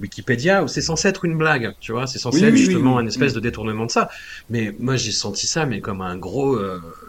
[0.00, 3.36] Wikipédia, c'est censé être une blague, tu vois, c'est censé être justement un espèce mm.
[3.36, 4.10] de détournement de ça.
[4.50, 6.58] Mais moi j'ai senti ça, mais comme un gros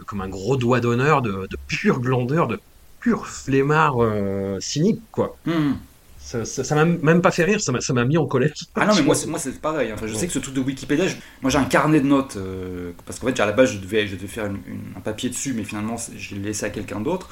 [0.06, 2.58] comme un gros doigt d'honneur de, de pure glandeur, de
[3.04, 5.36] pur flemmard euh, cynique, quoi.
[5.44, 5.74] Hmm.
[6.18, 8.50] Ça m'a même pas fait rire, ça m'a mis en colère.
[8.76, 9.92] Ah non, mais moi, moi c'est pareil.
[9.92, 11.04] Enfin, je sais que ce truc de Wikipédia,
[11.42, 14.06] moi j'ai un carnet de notes, euh, parce qu'en fait, à la base, je devais,
[14.06, 17.28] je devais faire un papier dessus, mais finalement, je l'ai laissé à quelqu'un d'autre.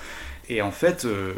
[0.51, 1.33] Et en fait, euh,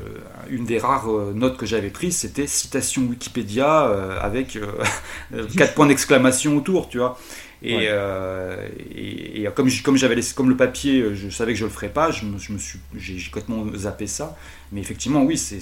[0.51, 3.83] une des rares notes que j'avais prises, c'était citation Wikipédia
[4.21, 4.59] avec
[5.57, 7.17] quatre points d'exclamation autour, tu vois.
[7.65, 11.71] Euh, et, et, comme, comme j'avais comme le papier, euh, je savais que je le
[11.71, 14.37] ferais pas, je me, je me suis, j'ai, complètement zappé ça.
[14.73, 15.61] Mais effectivement, oui, c'est,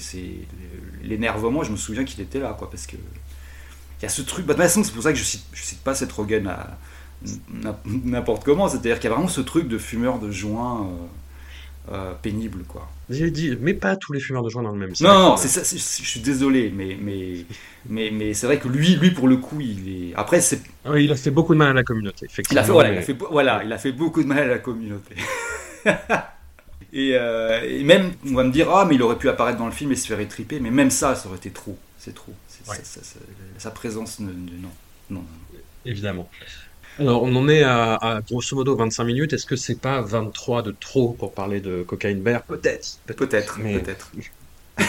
[1.03, 1.63] l'énervement.
[1.63, 4.45] Je me souviens qu'il était là, quoi, parce que il y a ce truc.
[4.45, 6.47] Bah, de toute façon, c'est pour ça que je cite, je cite pas cette Rogan
[6.47, 6.77] à
[7.85, 8.67] n'importe comment.
[8.67, 10.81] C'est-à-dire qu'il y a vraiment ce truc de fumeur de joint.
[10.81, 11.05] Euh,
[11.91, 12.89] euh, pénible quoi.
[13.09, 15.07] J'ai dit, mais pas tous les fumeurs de joint dans le même sac.
[15.07, 17.45] Non, non, c'est ça, je suis désolé, mais, mais,
[17.87, 20.15] mais, mais c'est vrai que lui, lui, pour le coup, il est.
[20.15, 20.61] Après, c'est.
[20.85, 22.61] Ah oui, il a fait beaucoup de mal à la communauté, effectivement.
[22.61, 24.47] Il a fait, voilà, il a fait, voilà, il a fait beaucoup de mal à
[24.47, 25.15] la communauté.
[26.95, 29.71] Euh, et, même, on va me dire, ah, mais il aurait pu apparaître dans le
[29.71, 31.75] film et se faire étriper, mais même ça, ça aurait été trop.
[31.97, 32.33] C'est trop.
[33.57, 34.29] sa présence, non.
[34.29, 34.69] non,
[35.09, 35.25] non.
[35.85, 36.29] Évidemment.
[36.99, 39.33] Alors, on en est à, grosso modo 25 minutes.
[39.33, 42.99] Est-ce que c'est pas 23 de trop pour parler de Cocaine Bear Peut-être.
[43.07, 43.59] Peut-être.
[43.59, 44.11] Peut-être.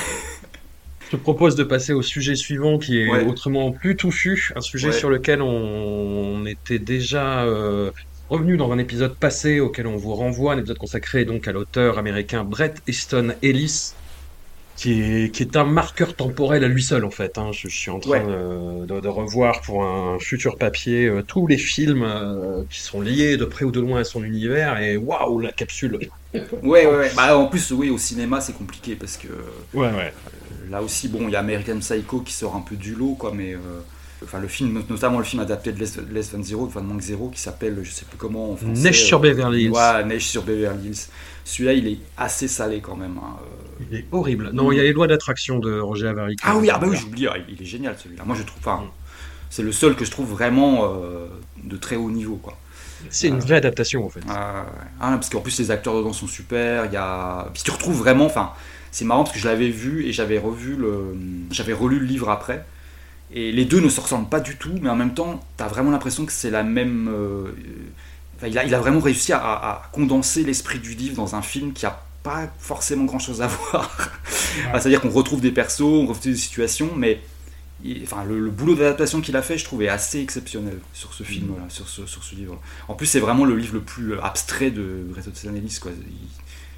[1.06, 4.90] Je te propose de passer au sujet suivant qui est autrement plus touffu, un sujet
[4.90, 7.90] sur lequel on, était déjà euh,
[8.30, 11.98] revenu dans un épisode passé auquel on vous renvoie, un épisode consacré donc à l'auteur
[11.98, 13.92] américain Brett Easton Ellis,
[14.76, 17.38] qui est, qui est un marqueur temporel à lui seul en fait.
[17.38, 17.50] Hein.
[17.52, 22.62] Je, suis en train de, revoir pour un futur papier euh, tous les films euh,
[22.70, 25.98] qui sont liés de près ou de loin à son univers et waouh la capsule.
[26.34, 27.10] ouais ouais, ouais.
[27.16, 29.28] Bah, en plus oui au cinéma c'est compliqué parce que
[29.74, 30.12] ouais ouais.
[30.12, 33.14] Euh, là aussi bon il y a American Psycho qui sort un peu du lot
[33.14, 33.56] quoi mais
[34.24, 37.40] enfin le film notamment le film adapté de Less, Than Zero, enfin Manque Zero qui
[37.40, 38.82] s'appelle je sais plus comment en français.
[38.82, 39.70] Neige sur Beverly Hills.
[39.70, 41.06] Ouais Neige sur Beverly Hills.
[41.44, 43.18] Celui-là il est assez salé quand même.
[43.18, 43.36] Hein.
[43.90, 44.50] Il est horrible.
[44.52, 46.36] Non, il y a les lois d'attraction de Roger Avary.
[46.42, 48.24] Ah oui, ah bah oui, j'oublie, ah, il est génial celui-là.
[48.24, 48.84] Moi je trouve, enfin,
[49.50, 51.26] c'est le seul que je trouve vraiment euh,
[51.62, 52.58] de très haut niveau, quoi.
[53.10, 54.20] C'est une vraie adaptation en fait.
[54.28, 54.64] Ah,
[54.98, 56.86] parce qu'en plus les acteurs dedans sont super.
[56.86, 58.52] Il y a, puis tu retrouves vraiment, enfin,
[58.90, 61.14] c'est marrant parce que je l'avais vu et j'avais revu le,
[61.50, 62.64] j'avais relu le livre après.
[63.32, 65.66] Et les deux ne se ressemblent pas du tout, mais en même temps, tu as
[65.68, 67.08] vraiment l'impression que c'est la même.
[67.12, 67.52] Euh,
[68.46, 71.72] il, a, il, a, vraiment réussi à, à condenser l'esprit du livre dans un film
[71.72, 74.10] qui a pas forcément grand chose à voir.
[74.72, 77.20] C'est-à-dire qu'on retrouve des persos, on retrouve des situations, mais
[78.02, 81.88] enfin, le, boulot d'adaptation qu'il a fait, je trouvais assez exceptionnel sur ce film-là, sur
[81.88, 82.60] ce, sur ce livre.
[82.88, 85.78] En plus, c'est vraiment le livre le plus abstrait de Greta Ellis.
[85.80, 85.92] Quoi.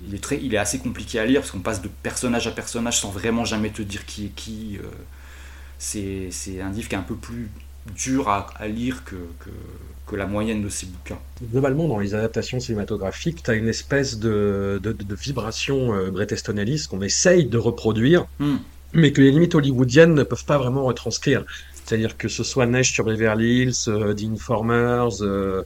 [0.06, 2.50] Il, est très, il est assez compliqué à lire parce qu'on passe de personnage à
[2.50, 4.78] personnage sans vraiment jamais te dire qui est qui.
[4.82, 4.88] Euh.
[5.78, 7.50] C'est un livre qui est un peu plus
[7.94, 9.16] dur à, lire que,
[10.07, 11.18] que, la moyenne de ces bouquins.
[11.51, 16.11] Globalement, dans les adaptations cinématographiques, tu as une espèce de, de, vibration euh,
[16.88, 18.57] qu'on essaye de reproduire, hmm.
[18.94, 21.44] mais que les limites hollywoodiennes ne peuvent pas vraiment retranscrire.
[21.87, 25.62] C'est-à-dire que ce soit Neige sur Beverly Hills, euh, The Informers, euh,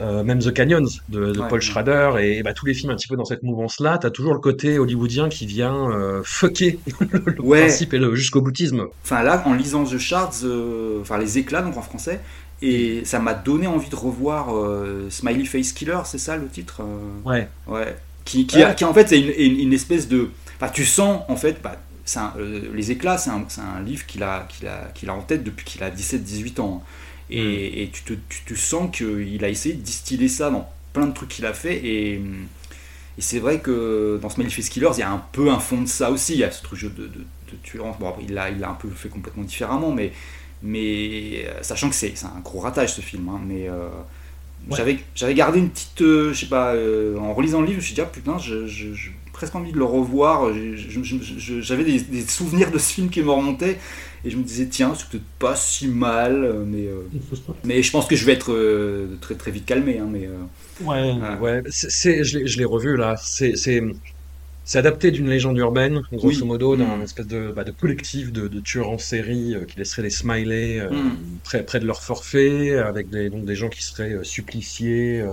[0.00, 3.16] euh, même The Canyons de, Paul Schrader et, bah, tous les films un petit peu
[3.16, 7.98] dans cette mouvance-là, t'as toujours le côté hollywoodien qui vient euh, fucker le principe et
[7.98, 8.86] le jusqu'au boutisme.
[9.04, 12.20] Enfin là, en lisant The Shards, euh, enfin les éclats donc en français,
[12.62, 14.54] et ça m'a donné envie de revoir
[15.08, 16.82] Smiley Face Killer, c'est ça le titre
[17.24, 17.48] Ouais.
[17.66, 17.96] Ouais.
[18.24, 21.56] Qui, qui, qui en fait c'est une, une, espèce de, enfin tu sens en fait,
[21.62, 21.76] bah,
[22.72, 25.64] les éclats, c'est un, un, livre qu'il a, qu'il a, qu'il a en tête depuis
[25.64, 26.82] qu'il a 17-18 ans.
[27.30, 27.90] Et, mm.
[27.90, 31.30] tu, te, tu, te, sens qu'il a essayé de distiller ça dans plein de trucs
[31.30, 31.76] qu'il a fait.
[31.76, 35.58] Et, et c'est vrai que dans ce Manifest Killers, il y a un peu un
[35.58, 36.34] fond de ça aussi.
[36.34, 37.24] Il y a ce truc de, de.
[37.98, 40.12] Bon, il l'a il a un peu fait complètement différemment, mais,
[40.62, 43.28] mais euh, sachant que c'est un gros ratage ce film.
[43.28, 43.88] Hein, mais, euh,
[44.70, 46.74] J'avais, j'avais gardé une petite, je sais pas,
[47.18, 49.78] en relisant le livre, je me suis dit, ah putain, je, j'ai presque envie de
[49.78, 50.52] le revoir.
[51.60, 53.78] J'avais des, des, souvenirs de ce film qui me remontaient.
[54.24, 56.88] Et je me disais, tiens, c'est peut-être pas si mal, mais,
[57.64, 58.54] mais je pense que je vais être
[59.20, 59.98] très, très vite calmé.
[59.98, 60.28] Hein, mais,
[60.84, 61.62] ouais, ouais.
[61.70, 63.16] C'est, je l'ai revu là.
[63.16, 63.54] C'est
[64.70, 67.02] c'est adapté d'une légende urbaine, grosso modo, d'un mm.
[67.02, 70.78] espèce de, bah, de collectif de, de, tueurs en série euh, qui laisseraient des smileys
[70.78, 71.16] euh, mm.
[71.42, 75.24] près, près, de leur forfait, avec des, donc des gens qui seraient euh, suppliciés,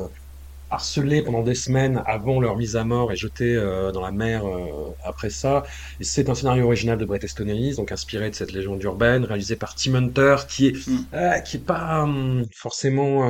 [0.70, 4.46] harcelés pendant des semaines avant leur mise à mort et jetés euh, dans la mer
[4.46, 5.64] euh, après ça.
[6.02, 9.56] C'est un scénario original de Bret Easton Ellis, donc inspiré de cette légende urbaine, réalisé
[9.56, 11.06] par Tim Hunter, qui est mm.
[11.14, 13.28] euh, qui est pas hum, forcément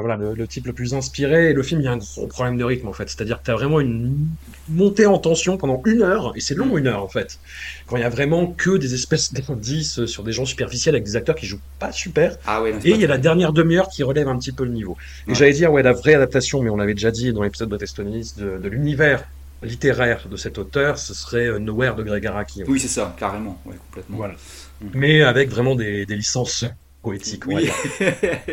[0.00, 1.50] voilà le, type le plus inspiré.
[1.50, 3.44] Et le film, il y a un gros problème de rythme en fait, c'est-à-dire que
[3.44, 4.28] tu as vraiment une
[4.68, 6.78] montée en tension pendant une heure, et c'est long mm.
[6.78, 7.38] une heure en fait,
[7.86, 11.16] quand il y a vraiment que des espèces d'indices sur des gens superficiels avec des
[11.16, 12.36] acteurs qui jouent pas super.
[12.46, 14.72] Ah ouais, et il y a la dernière demi-heure qui relève un petit peu le
[14.72, 14.96] niveau.
[15.28, 17.76] Et j'allais dire ouais la vraie adaptation, mais on l'avait déjà dit dans l'épisode de
[17.76, 19.24] Testonis, de, de l'univers
[19.64, 22.62] littéraire de cet auteur, ce serait euh, Nowhere de Greg Araki.
[22.66, 24.18] Oui, c'est ça, carrément, ouais, complètement.
[24.18, 24.34] Voilà.
[24.80, 24.86] Mm.
[24.94, 26.64] Mais avec vraiment des, des licences
[27.02, 27.46] poétiques.
[27.46, 27.68] Oui.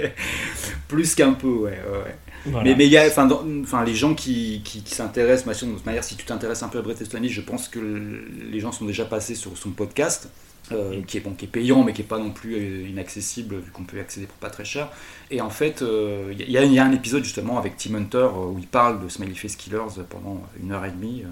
[0.88, 1.72] Plus qu'un peu, ouais.
[1.72, 2.16] ouais.
[2.64, 6.16] Mais, mais il y a, enfin, les gens qui, qui, s'intéressent, de toute manière, si
[6.16, 9.36] tu t'intéresses un peu à Bret Easton je pense que les gens sont déjà passés
[9.36, 10.30] sur son podcast.
[10.72, 13.98] Euh, qui, est, payant mais qui n'est pas non plus euh, inaccessible vu qu'on peut
[13.98, 14.90] y accéder pour pas très cher.
[15.30, 18.68] Et en fait, il euh, y, a un épisode justement avec Tim Hunter où il
[18.68, 21.24] parle de Smiley Face Killers pendant une heure et demie.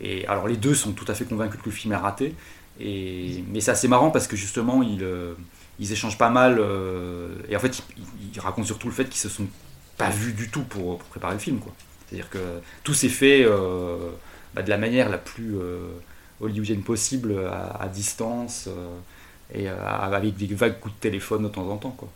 [0.00, 2.34] et alors les deux sont tout à fait convaincus que le film est raté.
[2.80, 6.62] Et, mais c'est assez marrant parce que justement ils, échangent pas mal.
[7.50, 7.82] et en fait,
[8.34, 9.48] ils, racontent surtout le fait qu'ils se sont
[9.98, 11.60] pas vus du tout pour, pour préparer le film.
[12.06, 12.38] C'est-à-dire que
[12.84, 13.44] tout s'est fait
[14.54, 15.56] bah, de la manière la plus
[16.40, 18.96] hollywoodienne possible à, distance euh,
[19.54, 21.94] et euh, avec des vagues coups de téléphone de temps en temps.
[21.96, 22.08] Quoi.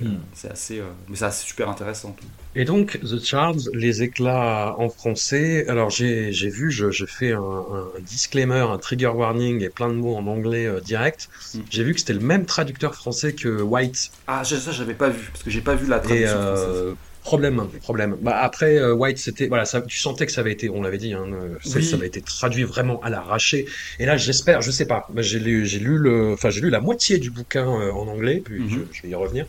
[0.00, 0.20] Euh, hmm.
[0.32, 2.14] c'est assez, mais c'est super intéressant.
[2.54, 5.66] Et donc, The Charles, les éclats en français.
[5.68, 7.64] Alors, j'ai, vu, je, fais un,
[8.00, 11.28] disclaimer, un trigger warning et plein de mots en anglais direct.
[11.54, 11.62] Hmm.
[11.68, 14.12] J'ai vu que c'était le même traducteur français que White.
[14.28, 16.94] Ah, ça, j'avais pas vu, parce que j'ai pas vu la traduction française.
[17.24, 18.16] Problème, problème.
[18.20, 20.98] Bah après euh, White, c'était voilà, ça, tu sentais que ça avait été, on l'avait
[20.98, 23.66] dit, hein, euh, ça avait été traduit vraiment à l'arraché.
[24.00, 26.68] Et là, j'espère, je sais pas, bah, j'ai lu, j'ai lu le, enfin j'ai lu
[26.68, 28.86] la moitié du bouquin euh, en anglais, puis je, mhm.
[28.92, 29.46] je, vais y revenir.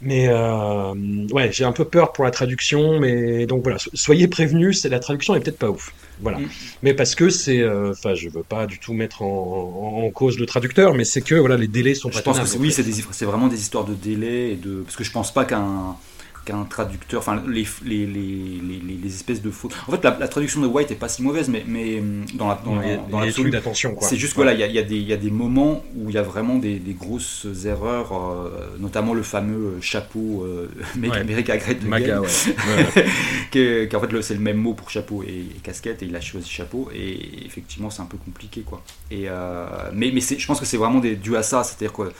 [0.00, 4.88] Mais ouais, j'ai un peu peur pour la traduction, mais donc voilà, soyez prévenus, c'est
[4.88, 5.92] la traduction est peut-être pas ouf.
[6.20, 6.38] Voilà.
[6.38, 6.48] Mm.
[6.82, 10.46] Mais parce que c'est, enfin, je veux pas du tout mettre en, en, cause le
[10.46, 12.10] traducteur, mais c'est que voilà, les délais sont.
[12.10, 15.04] Je pense que oui, c'est, c'est vraiment des histoires de délais et de, parce que
[15.04, 15.96] je pense pas qu'un
[16.44, 18.60] qu'un traducteur, enfin les, les, les,
[19.02, 19.74] les, espèces de fautes.
[19.86, 22.60] En fait, la, traduction de White est pas si mauvaise, mais, mais hum, dans la
[22.64, 22.74] dans,
[23.08, 23.96] dans d'attention.
[24.00, 26.14] C'est juste voilà, il y, a, y, a des, y a des moments où il
[26.14, 30.68] y a vraiment des, des grosses erreurs, euh, notamment le fameux chapeau euh,
[31.12, 32.28] America Great Maga, ouais.
[33.50, 36.48] qui en fait c'est le même mot pour chapeau et, casquette et il a choisi
[36.48, 38.82] chapeau et effectivement c'est un peu compliqué quoi.
[39.10, 42.12] Et euh, mais mais je pense que c'est vraiment des, dû à ça, c'est-à-dire que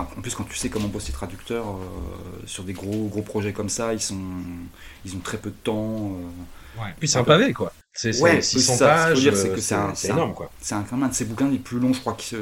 [0.00, 3.68] en plus, quand tu sais comment bosser traducteur euh, sur des gros gros projets comme
[3.68, 4.20] ça, ils sont
[5.04, 6.16] ils ont très peu de temps.
[6.78, 6.94] Euh, ouais.
[6.98, 7.72] Puis c'est un pavé quoi.
[7.92, 9.30] C'est ouais, 600 pages.
[9.34, 10.50] c'est que c'est énorme quoi.
[10.60, 11.92] C'est un, un de ses bouquins les plus longs.
[11.92, 12.38] Je crois qu'il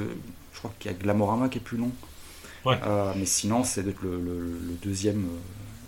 [0.84, 1.90] y a Glamorama qui est plus long.
[2.64, 2.78] Ouais.
[2.86, 5.26] Euh, mais sinon, c'est le, le, le, deuxième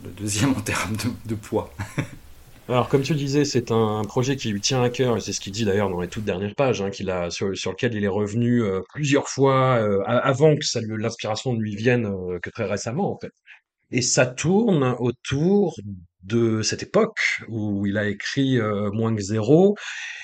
[0.05, 1.72] le deuxième en termes de, de poids.
[2.66, 5.35] Alors, comme tu le disais, c'est un projet qui lui tient à cœur, et c'est
[5.35, 8.05] ce qu'il dit d'ailleurs dans les toutes dernières pages, hein, qu'il a, sur, lequel il
[8.05, 10.62] est revenu euh, plusieurs fois euh, avant que
[10.96, 13.33] l'inspiration ne lui vienne euh, que très récemment, en fait.
[13.90, 15.77] Et ça tourne autour
[16.24, 18.58] de cette époque où il a écrit
[18.92, 19.76] Moins que zéro,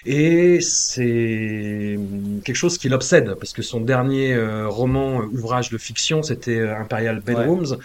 [0.06, 1.98] et c'est
[2.44, 4.36] quelque chose qui l'obsède, parce que son dernier
[4.66, 7.78] roman, ouvrage de fiction, c'était Imperial Bedrooms,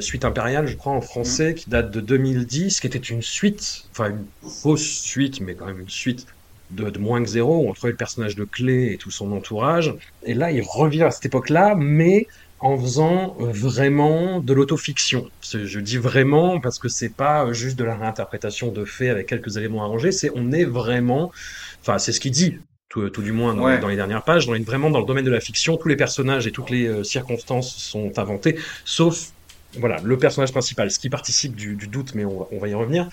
[0.00, 1.54] suite impériale, je crois, en français, mmh.
[1.54, 5.80] qui date de 2010, qui était une suite, enfin une fausse suite, mais quand même
[5.80, 6.26] une suite
[6.70, 9.32] de, de, moins que zéro, où on trouvait le personnage de Clé et tout son
[9.32, 9.94] entourage.
[10.22, 12.26] Et là, il revient à cette époque-là, mais
[12.60, 15.28] en faisant euh, vraiment de l'autofiction.
[15.42, 19.56] Je dis vraiment parce que c'est pas juste de la réinterprétation de faits avec quelques
[19.56, 21.32] éléments arrangés, c'est on est vraiment,
[21.80, 24.64] enfin c'est ce qu'il dit, tout, tout, du moins dans, les dernières pages, on est
[24.64, 27.74] vraiment dans le domaine de la fiction, tous les personnages et toutes les euh, circonstances
[27.76, 29.32] sont inventés, sauf
[29.78, 32.68] voilà le personnage principal, ce qui participe du, du doute, mais on va, on va
[32.68, 33.08] y revenir.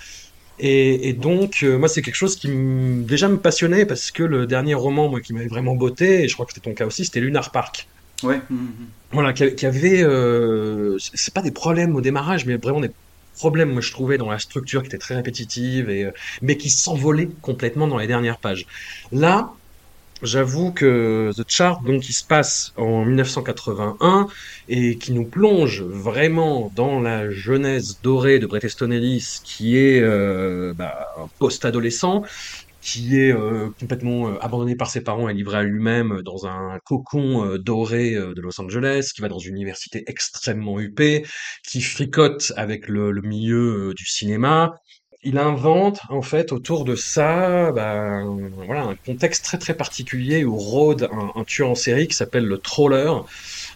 [0.59, 4.47] Et, et donc, euh, moi, c'est quelque chose qui déjà me passionnait parce que le
[4.47, 7.05] dernier roman, moi, qui m'avait vraiment botté, et je crois que c'était ton cas aussi,
[7.05, 7.87] c'était Lunar Park.
[8.23, 8.41] Ouais.
[9.11, 12.91] Voilà, qui, avait, euh, c'est pas des problèmes au démarrage, mais vraiment des
[13.37, 16.69] problèmes, moi je trouvais, dans la structure qui était très répétitive, et, euh, mais qui
[16.69, 18.65] s'envolait complètement dans les dernières pages.
[19.11, 19.53] Là,
[20.23, 24.27] J'avoue que The Chart, donc, qui se passe en 1981
[24.67, 30.01] et qui nous plonge vraiment dans la jeunesse dorée de Bret Easton Ellis, qui est
[30.01, 32.23] euh, bah, un post-adolescent,
[32.87, 36.79] qui est euh, complètement euh, abandonné par ses parents et livré à lui-même dans un
[36.85, 41.25] cocon euh, doré euh, de Los Angeles, qui va dans une université extrêmement huppée,
[41.67, 44.75] qui fricote avec le, le milieu euh, du cinéma,
[45.23, 50.55] il invente en fait autour de ça ben, voilà, un contexte très très particulier où
[50.55, 53.11] rôde un, un tueur en série qui s'appelle le Troller.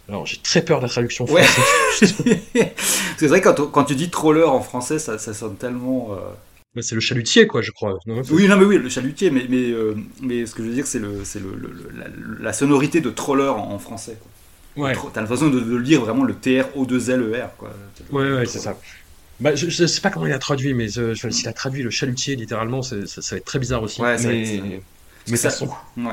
[0.08, 1.42] Alors j'ai très peur de la traduction Ouais.
[1.46, 1.72] française.
[3.16, 6.10] c'est vrai, quand, quand tu dis troller en français, ça, ça sonne tellement.
[6.12, 6.16] euh,
[6.80, 7.98] c'est le chalutier quoi, je crois.
[8.06, 10.74] non Oui, non, mais oui, le chalutier, mais, mais, euh, mais ce que je veux
[10.74, 11.50] dire, c'est le, c'est le,
[11.96, 12.06] la,
[12.40, 14.16] la sonorité de troller en, en français.
[14.74, 14.84] quoi.
[14.84, 17.56] ouais, T'as l'impression de, de lire vraiment le TR-O2-L-E-R.
[17.58, 17.74] Quoi.
[18.12, 18.78] ouais, ouais, c'est ça.
[19.40, 21.90] Bah, je, je sais pas comment il a traduit, mais je- s'il a traduit le
[21.90, 24.00] chalutier littéralement, ça, ça va être très bizarre aussi.
[24.00, 24.82] Ouais, ça mais, être-
[25.28, 25.70] mais ça- passons.
[25.96, 26.12] Ouais.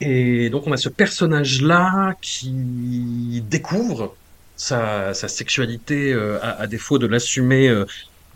[0.00, 4.14] Et donc on a ce personnage-là qui découvre
[4.56, 7.86] sa, sa sexualité euh, à, à défaut de l'assumer euh,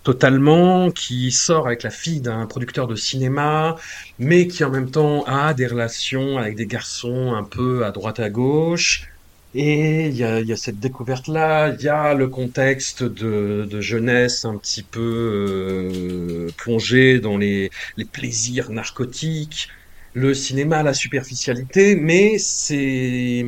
[0.02, 3.76] totalement, qui sort avec la fille d'un producteur de cinéma,
[4.18, 8.20] mais qui en même temps a des relations avec des garçons un peu à droite
[8.20, 9.08] à gauche.
[9.52, 14.84] Et il y a, cette découverte-là, il y a le contexte de, jeunesse un petit
[14.84, 17.70] peu euh, plongé dans les,
[18.12, 19.68] plaisirs narcotiques,
[20.12, 23.44] le cinéma, la superficialité, mais c'est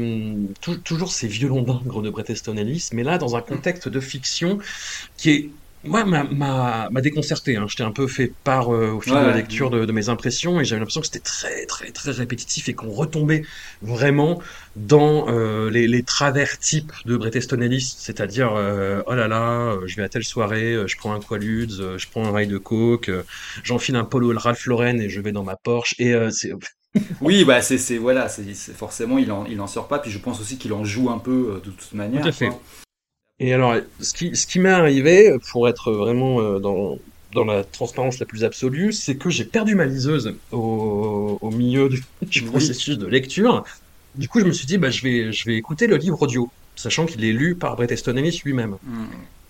[0.60, 4.00] tou- toujours ces violons d'ingres de Bret Easton Ellis, mais là dans un contexte de
[4.00, 4.58] fiction
[5.16, 5.50] qui est
[5.84, 7.56] moi m'a m'a déconcerté.
[7.56, 7.66] Hein.
[7.68, 10.60] J'étais un peu fait part euh, au fil de la lecture de, de mes impressions
[10.60, 13.42] et j'avais l'impression que c'était très très très répétitif et qu'on retombait
[13.82, 14.40] vraiment
[14.76, 19.72] dans euh, les, les travers types de Bret Easton Ellis, c'est-à-dire euh, oh là là,
[19.72, 22.30] euh, je vais à telle soirée, euh, je prends un Quaaludes, euh, je prends un
[22.30, 23.22] rail de coke, euh,
[23.64, 26.52] j'enfile un polo Ralph Lauren et je vais dans ma Porsche et euh, c'est
[27.20, 29.98] Oui, bah c'est c'est- voilà, c'est c'est- forcément il en, il en sort pas.
[29.98, 32.22] Puis je pense aussi qu'il en joue un peu euh, de toute manière.
[32.22, 32.48] Tout à fait.
[32.48, 32.60] quoi.
[33.44, 36.98] Et alors, ce qui, ce qui m'est arrivé, pour être vraiment euh, dans,
[37.32, 41.88] dans la transparence la plus absolue, c'est que j'ai perdu ma liseuse au, au milieu
[41.88, 42.46] du, du Oui.
[42.46, 43.64] processus de lecture.
[44.14, 46.52] Du coup, je me suis dit, bah, je vais, je vais écouter le livre audio,
[46.76, 48.78] sachant qu'il est lu par Bret Easton Ellis lui-même.
[48.82, 49.06] Mm.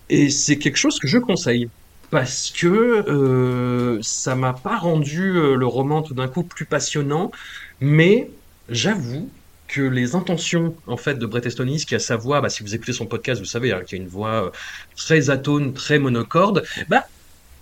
[0.09, 1.69] Et c'est quelque chose que je conseille.
[2.09, 7.31] Parce que euh, ça m'a pas rendu euh, le roman tout d'un coup plus passionnant,
[7.79, 9.35] mais j'avoue
[9.73, 12.63] que les intentions en fait de Bret Easton Ellis, qui a sa voix, bah, si
[12.63, 14.51] vous écoutez son podcast, vous savez, hein, qui a une voix euh,
[14.95, 17.03] très atone, très monocorde, bah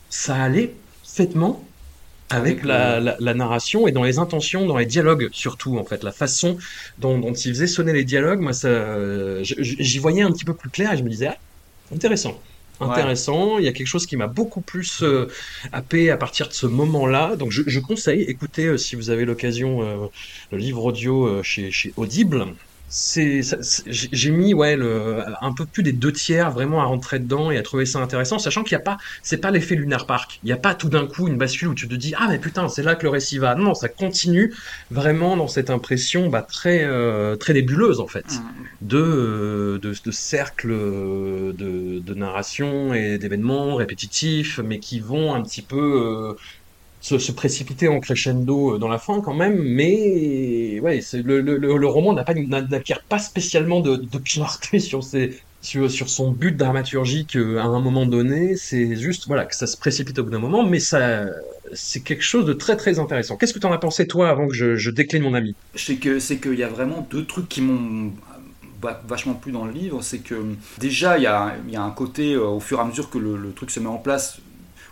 [0.10, 1.70] ça allait parfaitement
[2.30, 5.86] avec la, le- la, la narration et dans les intentions, dans les dialogues surtout en
[5.86, 6.58] fait, la façon
[6.98, 10.56] dont, dont il faisait sonner les dialogues, moi ça, euh, j'y voyais un petit peu
[10.56, 11.38] plus clair et je me disais ah,
[11.94, 12.42] intéressant,
[12.82, 13.60] Intéressant.
[13.60, 15.28] Il y a quelque chose qui m'a beaucoup plus euh,
[15.72, 17.36] happé à partir de ce moment-là.
[17.36, 20.08] Donc je, je conseille, écoutez euh, si vous avez l'occasion euh,
[20.52, 22.46] le livre audio euh, chez, chez Audible.
[22.94, 23.40] C'est,
[23.88, 27.58] j'ai mis ouais le, un peu plus des deux tiers vraiment à rentrer dedans et
[27.58, 30.40] à trouver ça intéressant, sachant qu'il n'y a pas, c'est pas l'effet Lunar Park.
[30.44, 32.40] Il n'y a pas tout d'un coup une bascule où tu te dis ah mais
[32.40, 33.56] putain c'est là que le récit va.
[33.56, 34.54] Non, ça continue
[34.90, 38.66] vraiment dans cette impression bah, très euh, très nébuleuse en fait Mm.
[38.82, 45.34] de, euh, de, de cercles euh, de, de narration et d'événements répétitifs, mais qui vont
[45.34, 46.34] un petit peu euh,
[47.02, 49.62] se, précipiter en crescendo euh, dans la fin quand même.
[49.62, 54.80] Mais ouais, le, roman n'acquiert pas spécialement de, de clarté
[55.62, 58.56] sur son but dramaturgique euh, à un moment donné.
[58.56, 62.46] C'est juste voilà que ça se précipite au bout d'un moment, mais c'est quelque chose
[62.46, 63.36] de très très intéressant.
[63.36, 65.56] Qu'est-ce que tu en as pensé toi avant que je, je décline mon ami?
[65.76, 68.12] C'est que qu'il y a vraiment deux trucs qui m'ont
[68.82, 70.04] va- vachement plu dans le livre.
[70.04, 70.36] C'est que
[70.78, 73.72] déjà il y a, un côté euh, au fur et à mesure que le truc
[73.72, 74.40] se met en place.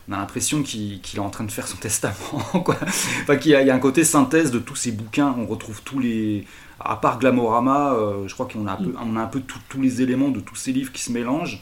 [0.09, 2.15] On a l'impression qu'il est en train de faire son testament,
[2.65, 2.75] quoi.
[3.21, 5.35] Enfin, qu'il y, a il un côté synthèse de tous ces bouquins.
[5.37, 6.45] On retrouve tous les,
[6.79, 9.81] à part Glamorama, euh, je crois qu'on a un peu, on a un peu tous
[9.81, 11.61] les éléments de tous ces livres qui se mélangent.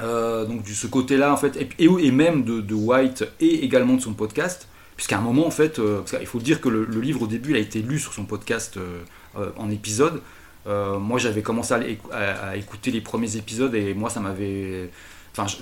[0.00, 4.14] Euh, donc de ce côté-là, en fait, et, même de, White et également de son
[4.14, 7.50] podcast, puisqu'à un moment, en fait, euh, qu'il faut dire que le, livre au début,
[7.50, 8.78] il a été lu sur son podcast
[9.56, 10.22] en épisode.
[10.66, 11.72] Moi, j'avais commencé
[12.12, 14.90] à écouter les premiers épisodes et moi, ça m'avait.
[15.38, 15.54] Enfin,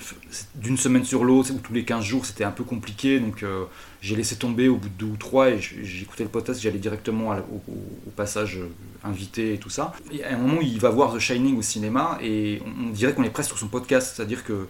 [0.55, 3.65] d'une semaine sur l'autre, ou tous les 15 jours, c'était un peu compliqué, donc euh,
[4.01, 7.33] j'ai laissé tomber au bout de deux ou trois et j'écoutais le podcast, j'allais directement
[7.37, 8.69] au, passage euh,
[9.03, 9.93] invité et tout ça.
[10.13, 13.25] Et à un moment, il va voir The Shining au cinéma et on, dirait qu'on
[13.25, 14.69] est presque sur son podcast, c'est-à-dire que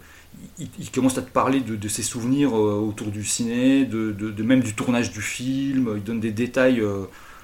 [0.57, 4.61] il, il commence à te parler de, ses souvenirs euh, autour du ciné, de, même
[4.61, 6.81] du tournage du film, il donne des détails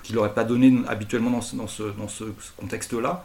[0.02, 2.24] qu'il n'aurait pas donné habituellement dans ce
[2.58, 3.24] contexte-là.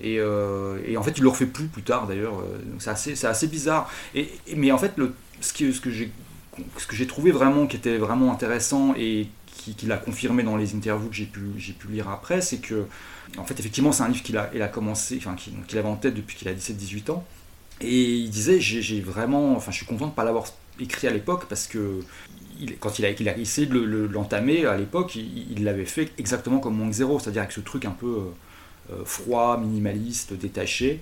[0.00, 2.40] Et, euh, et en fait, il le refait plus plus tard d'ailleurs.
[2.40, 3.90] Euh, donc C'est assez, c'est assez bizarre.
[4.14, 4.94] Et, mais en fait,
[5.40, 5.90] ce, qui, que
[6.96, 11.14] j'ai trouvé vraiment qui était vraiment intéressant et qu'il a confirmé dans les interviews que
[11.14, 11.26] j'ai
[11.72, 12.86] pu, lire après, c'est que,
[13.38, 16.36] en fait, effectivement, c'est un livre qu'il a, commencé, enfin, qu'il avait en tête depuis
[16.36, 17.24] qu'il a 17-18 ans.
[17.80, 20.46] Et il disait, j'ai vraiment, enfin, je suis content de ne pas l'avoir
[20.80, 22.00] écrit à l'époque parce que
[22.80, 23.78] quand il a, essayé de
[24.12, 27.90] l'entamer à l'époque, il l'avait fait exactement comme Monk Zero, c'est-à-dire avec ce truc un
[27.90, 28.30] peu euh,
[29.04, 31.00] froid, minimaliste, détaché.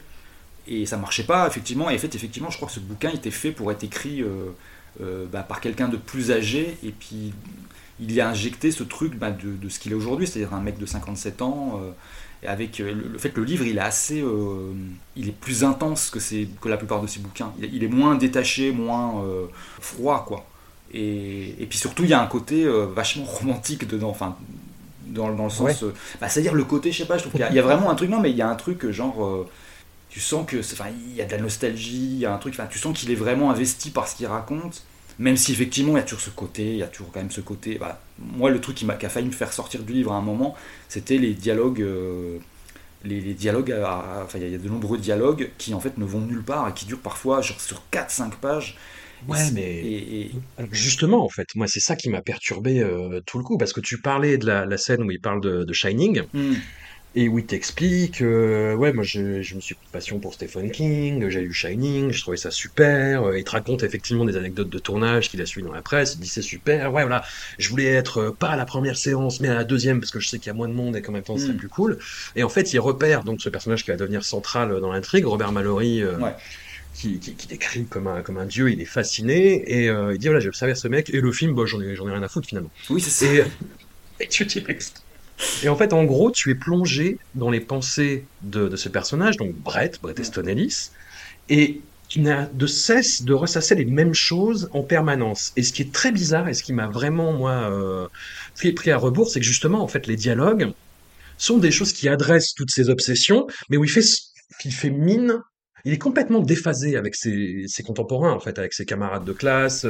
[0.68, 1.90] Et ça marchait pas, effectivement.
[1.90, 5.26] Et en fait, effectivement, je crois que ce bouquin était fait pour être écrit euh,
[5.32, 6.76] bah, par quelqu'un de plus âgé.
[6.84, 7.32] Et puis,
[8.00, 10.78] il y a injecté ce truc bah, de, ce qu'il est aujourd'hui, c'est-à-dire un mec
[10.78, 11.80] de 57 ans
[12.46, 14.72] avec euh, le, fait que le livre il est assez euh,
[15.16, 16.18] il est plus intense que,
[16.60, 19.46] que la plupart de ses bouquins il, est moins détaché moins euh,
[19.80, 20.46] froid quoi
[20.92, 24.16] et, et, puis surtout il y a un côté vachement romantique dedans
[25.06, 25.84] dans, dans le sens
[26.20, 27.90] bah, c'est à dire le côté je sais pas je trouve qu'il y, a vraiment
[27.90, 29.46] un truc non mais il y a un truc genre
[30.08, 32.54] tu sens que enfin il y a de la nostalgie il y a un truc
[32.54, 34.84] enfin tu sens qu'il est vraiment investi par ce qu'il raconte
[35.18, 37.30] même si effectivement il y a toujours ce côté, il y a toujours quand même
[37.30, 37.78] ce côté.
[37.78, 40.54] Bah, moi, le truc qui m'a failli me faire sortir du livre à un moment,
[40.88, 41.82] c'était les dialogues.
[41.82, 42.38] Euh,
[43.04, 46.44] les, dialogues, enfin il y a de nombreux dialogues qui en fait ne vont nulle
[46.44, 48.78] part et qui durent parfois genre, sur 4-5 pages.
[49.28, 50.30] Ouais, mais
[50.70, 53.80] justement, en fait, moi, c'est ça qui m'a perturbé euh, tout le coup, parce que
[53.80, 56.22] tu parlais de la, scène où il parle de, Shining.
[56.32, 56.54] Hmm
[57.14, 61.28] et où il t'explique, euh, ouais, moi je, je, me suis passion pour Stephen King,
[61.28, 63.24] j'ai lu Shining, je trouvais ça super.
[63.24, 66.14] Euh, il te raconte effectivement des anecdotes de tournage qu'il a suivi dans la presse.
[66.14, 67.22] Il dit c'est super, ouais, voilà,
[67.58, 70.20] je voulais être euh, pas à la première séance, mais à la deuxième parce que
[70.20, 71.56] je sais qu'il y a moins de monde et qu'en même temps c'est mm.
[71.56, 71.98] plus cool.
[72.34, 75.52] Et en fait, il repère donc ce personnage qui va devenir central dans l'intrigue, Robert
[75.52, 76.02] Mallory.
[76.94, 80.26] Qui, qui, qui, décrit comme un, comme un dieu, il est fasciné, et il dit
[80.26, 82.48] voilà, j'ai observé ce mec, et le film, bah, j'en ai, ai rien à foutre
[82.48, 82.70] finalement.
[82.90, 83.32] Oui, c'est ça.
[83.32, 83.44] Et,
[84.20, 84.62] et tu dis,
[85.62, 89.54] et en fait, en gros, tu es plongé dans les pensées de, ce personnage, donc
[89.54, 90.90] Brett, Brett Easton Ellis,
[91.48, 95.52] et tu n'as de cesse de ressasser les mêmes choses en permanence.
[95.56, 98.08] Et ce qui est très bizarre, et ce qui m'a vraiment, moi, euh,
[98.76, 100.72] pris, à rebours, c'est que justement, en fait, les dialogues
[101.38, 104.04] sont des choses qui adressent toutes ces obsessions, mais où il fait,
[104.64, 105.40] il fait mine
[105.84, 109.86] il est complètement déphasé avec ses, contemporains, en fait, avec ses camarades de classe,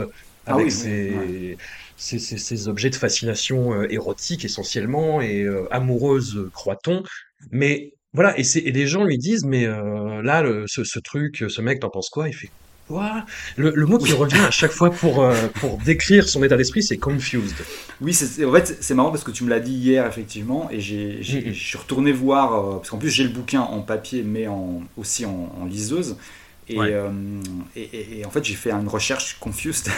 [0.46, 1.56] ah avec ses,
[1.96, 7.02] ces, objets de fascination euh, érotique essentiellement et euh, amoureuse, croit-on.
[7.50, 11.80] Mais voilà, et, et les gens lui disent, mais euh, là, ce, truc, ce mec,
[11.80, 12.28] t'en penses quoi?
[12.28, 12.50] Il fait
[12.88, 13.24] quoi?
[13.56, 17.54] Le, mot qui revient à chaque fois pour, pour décrire son état d'esprit, c'est confused.
[18.00, 20.80] Oui, c'est, en fait, c'est marrant parce que tu me l'as dit hier, effectivement, et
[20.80, 24.82] j'ai, je suis retourné voir, parce qu'en plus j'ai le bouquin en papier, mais en,
[24.96, 26.16] aussi en liseuse.
[26.70, 27.10] Euh,
[27.76, 29.88] et, et, en fait, j'ai fait une recherche confused.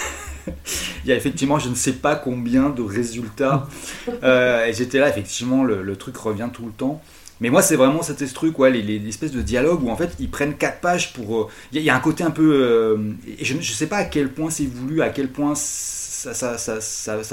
[1.04, 3.68] Il y a effectivement, je ne sais pas combien de résultats.
[4.22, 7.02] Euh, et j'étais là, effectivement, le, truc revient tout le temps.
[7.44, 10.54] Mais moi, c'est vraiment cet truc, ouais, les, de dialogues où en fait ils prennent
[10.54, 11.42] quatre pages pour.
[11.42, 13.14] Euh, il y, a un côté un peu.
[13.38, 16.32] et je ne sais pas à quel point c'est voulu, à quel point ça,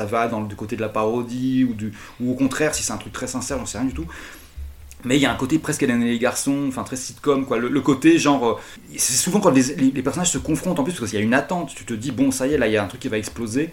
[0.04, 2.98] va dans le côté de la parodie ou, du, ou au contraire, si c'est un
[2.98, 4.06] truc très sincère, j'en sais rien du tout
[5.06, 7.58] mais il y a un côté presque Hélène et les garçons, enfin très sitcom, quoi.
[7.58, 8.46] Le, côté genre.
[8.46, 8.56] Euh,
[8.98, 11.74] c'est souvent quand les, personnages se confrontent en plus, parce qu'il y a une attente,
[11.74, 13.18] tu te dis, bon, ça y est, là, il y a un truc qui va
[13.18, 13.70] exploser.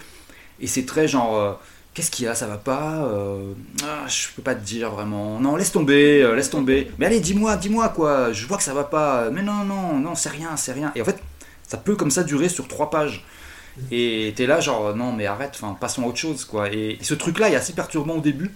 [0.61, 1.59] Et c'est très genre.
[1.99, 4.91] Euh, qu'est-ce qu'il y a Ça va pas euh, ah, Je peux pas te dire
[4.91, 5.41] vraiment.
[5.41, 6.91] Non, laisse tomber, laisse tomber.
[6.99, 8.33] Mais allez, dis-moi, dis-moi, quoi.
[8.33, 9.31] Je vois que ça va pas.
[9.31, 10.93] Mais non, non, non, c'est rien, c'est rien.
[10.95, 11.19] Et en fait,
[11.67, 13.25] ça peut comme ça durer sur trois pages.
[13.93, 16.73] Et t'es là, genre, non, mais arrête, enfin, passons à autre chose, quoi.
[16.73, 18.51] Et, ce truc-là est assez perturbant au début.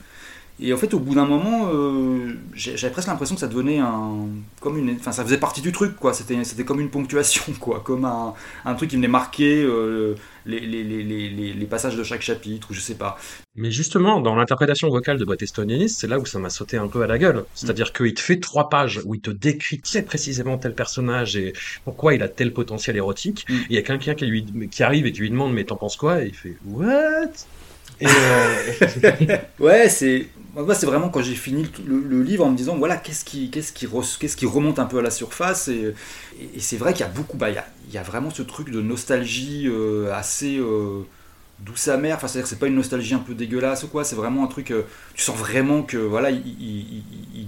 [0.61, 4.27] Et en fait, au bout d'un moment, euh, j'avais presque l'impression que ça devenait un,
[4.61, 6.13] comme une, enfin, ça faisait partie du truc, quoi.
[6.13, 10.17] C'était, comme une ponctuation, quoi, comme un, truc qui venait marquer euh,
[10.47, 13.19] les, les, les, les, passages de chaque chapitre, ou je sais pas.
[13.55, 16.89] Mais justement, dans l'interprétation vocale de Brett Easton c'est là où ça m'a sauté un
[16.89, 17.45] peu à la gueule.
[17.55, 17.97] C'est-à-dire mm.
[17.97, 21.53] qu'il te fait trois pages où il te décrit très précisément tel personnage et
[21.85, 23.47] pourquoi il a tel potentiel érotique.
[23.49, 23.55] Mm.
[23.71, 25.97] Il y a quelqu'un qui lui, qui arrive et qui lui demande mais t'en penses
[25.97, 26.23] quoi?
[26.23, 27.31] Et il fait what?
[28.01, 29.37] Et euh...
[29.61, 33.25] ouais, c'est moi, c'est vraiment quand j'ai fini le, livre en me disant voilà, qu'est-ce
[33.25, 35.69] qui, qu'est-ce qui, qui remonte un peu à la surface.
[35.69, 35.95] Et,
[36.59, 38.43] c'est vrai qu'il y a beaucoup, bah, il, y a, il y a vraiment ce
[38.43, 41.07] truc de nostalgie euh, assez euh,
[41.61, 42.17] douce amère.
[42.17, 44.47] Enfin, c'est-à-dire que c'est pas une nostalgie un peu dégueulasse ou quoi, c'est vraiment un
[44.47, 44.73] truc.
[44.73, 44.83] Euh,
[45.15, 46.43] tu sens vraiment que voilà, il,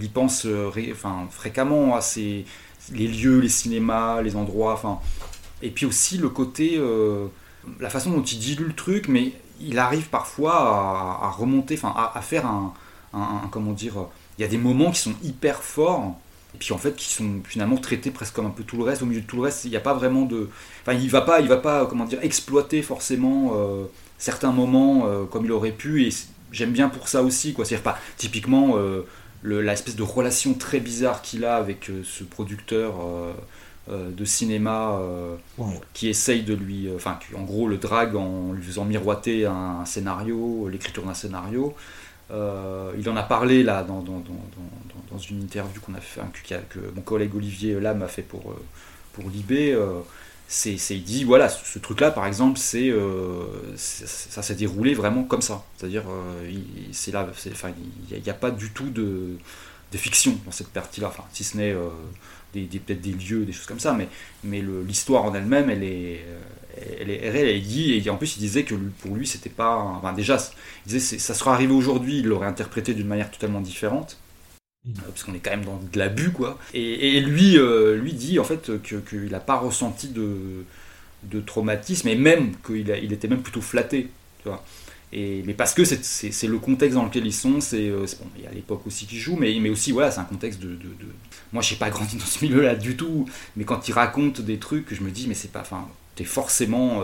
[0.02, 2.46] y pense enfin, fréquemment à ces,
[2.92, 4.72] les lieux, les cinémas, les endroits.
[4.72, 5.00] Enfin,
[5.60, 6.80] et puis aussi le côté.
[7.80, 10.54] la façon dont il dilue le truc, mais il arrive parfois
[11.22, 12.72] à, remonter, enfin à, faire un,
[13.50, 14.06] comment dire,
[14.38, 16.16] il y a des moments qui sont hyper forts
[16.54, 19.02] et puis en fait qui sont finalement traités presque comme un peu tout le reste
[19.02, 20.48] au milieu de tout le reste il n'y a pas vraiment de
[20.82, 23.84] enfin il va pas il va pas comment dire exploiter forcément euh,
[24.18, 26.10] certains moments euh, comme il aurait pu et
[26.52, 29.02] j'aime bien pour ça aussi quoi c'est pas typiquement euh,
[29.42, 32.94] l'espèce de relation très bizarre qu'il a avec ce producteur
[33.90, 34.98] de cinéma
[35.92, 36.88] qui essaye de lui.
[36.96, 41.74] Enfin, en gros le drague en lui faisant miroiter un, scénario, l'écriture d'un scénario.
[42.30, 44.34] Il en a parlé là dans, dans, dans,
[45.10, 46.20] dans une interview qu'on a fait,
[46.68, 48.54] que, mon collègue Olivier Lam a fait pour,
[49.12, 49.76] pour Libé
[50.46, 53.46] c'est, il dit voilà ce, truc là par exemple c'est, euh,
[53.76, 55.64] ça s'est déroulé vraiment comme ça.
[55.76, 56.52] C'est à dire euh,
[56.92, 57.70] c'est là enfin
[58.10, 59.36] il n'y a, pas du tout de,
[59.90, 61.88] de, fiction dans cette partie là enfin si ce n'est euh,
[62.52, 64.08] des, peut-être des lieux des choses comme ça mais
[64.44, 66.24] mais l'histoire en elle-même elle est
[67.00, 70.38] elle elle dit et en plus il disait que pour lui c'était pas enfin déjà
[70.86, 74.18] il disait ça sera arrivé aujourd'hui il l'aurait interprété d'une manière totalement différente
[74.86, 76.58] euh, parce qu'on est quand même dans de l'abus quoi.
[76.74, 80.64] Et, lui, euh, lui dit en fait qu'il n'a pas ressenti de,
[81.22, 84.10] de, traumatisme et même qu'il il était même plutôt flatté,
[84.42, 84.62] tu vois.
[85.12, 88.44] Et, mais parce que c'est le contexte dans lequel ils sont, c'est euh, bon, il
[88.44, 90.74] y a l'époque aussi qui joue, mais, mais aussi voilà, c'est un contexte de, de,
[90.74, 91.06] de...
[91.52, 94.92] Moi, j'ai pas grandi dans ce milieu-là du tout, mais quand il raconte des trucs,
[94.92, 97.02] je me dis mais c'est pas, enfin, t'es forcément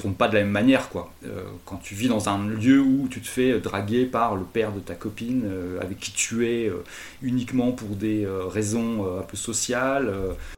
[0.00, 1.12] tourne pas de la même manière quoi.
[1.24, 4.72] Euh, quand tu vis dans un lieu où tu te fais draguer par le père
[4.72, 6.84] de ta copine euh, avec qui tu es euh,
[7.20, 10.12] uniquement pour des raisons un peu sociales.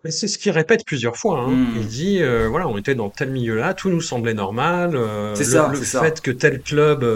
[0.04, 1.40] Mais c'est ce qu'il répète plusieurs fois.
[1.40, 1.50] Hein.
[1.50, 1.66] Hmm.
[1.76, 4.98] Il dit voilà, on était dans tel milieu-là, tout nous semblait normal.
[5.34, 5.68] c'est ça.
[5.72, 7.06] Le fait que tel club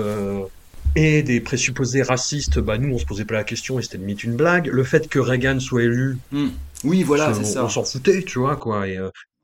[0.96, 4.24] ait des présupposés racistes, bah nous on se posait pas la question et c'était limite
[4.24, 4.68] une blague.
[4.68, 6.16] Le fait que Reagan soit élu.
[6.32, 6.48] Hmm.
[6.84, 7.64] Oui, voilà, c'est ça.
[7.64, 8.86] On s'en foutait, tu vois, quoi.
[8.86, 8.98] Et,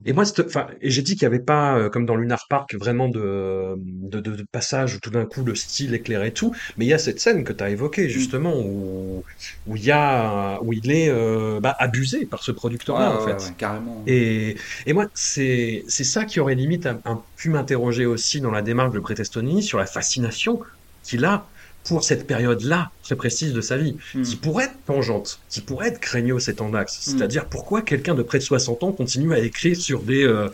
[0.06, 2.74] et moi, enfin, et j'ai dit qu'il n'y avait pas, euh, comme dans Lunar Park,
[2.74, 6.54] vraiment de, de, de, passage où tout d'un coup le style éclairait tout.
[6.78, 8.08] Mais il y a cette scène que tu as évoquée, mm.
[8.08, 9.22] justement, où,
[9.66, 13.54] où, il y a, où il est euh, bah, abusé par ce producteur-là, en fait.
[13.58, 14.02] carrément.
[14.06, 16.88] Et, et moi, c'est ça qui aurait limite
[17.36, 20.60] pu m'interroger aussi dans la démarche de Pretestoni sur la fascination
[21.02, 21.46] qu'il a
[21.84, 24.22] pour cette période-là très précise de sa vie, hmm.
[24.22, 26.96] qui pourrait être tangente, qui pourrait être craignos et tendax.
[26.96, 27.10] Hmm.
[27.10, 30.48] C'est-à-dire pourquoi quelqu'un de près de 60 ans continue à écrire sur des, euh,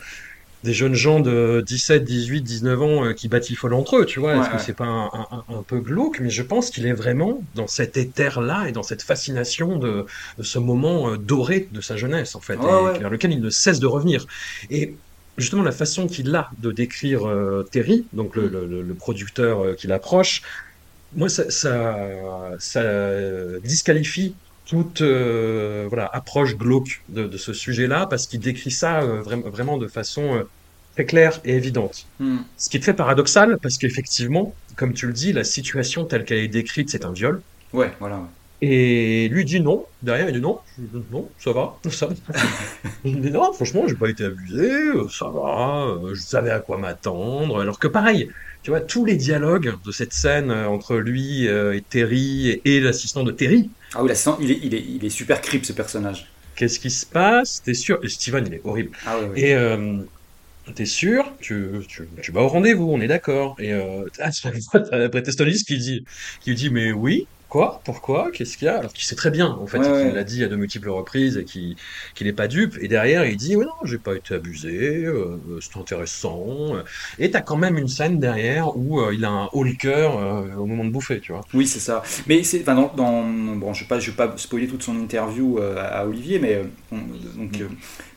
[0.63, 4.37] des jeunes gens de 17, 18, 19 ans euh, qui batifolent entre eux, tu vois?
[4.37, 6.19] Est-ce que c'est pas un, peu glauque?
[6.21, 10.05] Mais je pense qu'il est vraiment dans cet éther-là et dans cette fascination de,
[10.41, 13.87] ce moment euh, doré de sa jeunesse, en fait, vers lequel il ne cesse de
[13.87, 14.25] revenir.
[14.71, 14.95] Et
[15.37, 17.31] justement la façon qu'il a de décrire
[17.69, 18.87] Terry, donc le, hmm.
[18.87, 20.41] le producteur qui l'approche,
[21.15, 22.83] moi, ça, ça,
[23.63, 24.35] disqualifie
[24.67, 29.87] toute euh, voilà, approche glauque de, ce sujet-là, parce qu'il décrit ça euh, vraiment de
[29.87, 30.43] façon euh,
[30.93, 32.05] très claire et évidente.
[32.19, 32.39] Hmm.
[32.57, 36.39] Ce qui est très paradoxal, parce qu'effectivement, comme tu le dis, la situation telle qu'elle
[36.39, 37.41] est décrite, c'est un viol.
[37.71, 38.21] Ouais, voilà.
[38.61, 40.59] Et lui dit non, derrière il dit non,
[41.11, 42.13] non, ça va, ça va.
[43.05, 44.69] il dit non, franchement, j'ai pas été abusé,
[45.11, 47.61] ça va, je savais à quoi m'attendre.
[47.61, 48.31] Alors que pareil,
[48.67, 52.81] tu vois, tous les dialogues de cette scène euh, entre lui euh, et Terry et,
[52.81, 53.69] l'assistant de Terry.
[53.93, 56.27] Ah oui, l'assistant, il est, il, est, il est super creep ce personnage.
[56.57, 58.89] Qu'est-ce qui se passe T'es sûr Steven, il est horrible.
[59.05, 59.39] Ah oui, oui.
[59.41, 59.99] Et euh,
[60.75, 63.55] t'es sûr tu, tu, tu, vas au rendez-vous, on est d'accord.
[63.57, 64.31] Et euh, ah,
[64.73, 66.03] après qui dit,
[66.41, 67.79] qui dit mais oui, Quoi?
[67.85, 68.29] Pourquoi?
[68.31, 68.77] Qu'est-ce qu'il y a?
[68.77, 71.45] Alors qu'il sait très bien, en fait, il l'a dit à de multiples reprises et
[71.45, 71.77] qu'il
[72.19, 72.77] n'est pas dupe.
[72.81, 76.73] Et derrière, il dit Oui, non, j'ai pas été abusé, euh, c'est intéressant.
[77.19, 80.17] Et t'as quand même une scène derrière où euh, il a un haut le cœur
[80.17, 81.41] euh, au moment de bouffer, tu vois.
[81.53, 82.03] Oui, c'est ça.
[82.27, 86.05] Mais c'est, dans, dans, bon, je vais je vais pas spoiler toute son interview à
[86.05, 87.67] Olivier, mais donc, mm.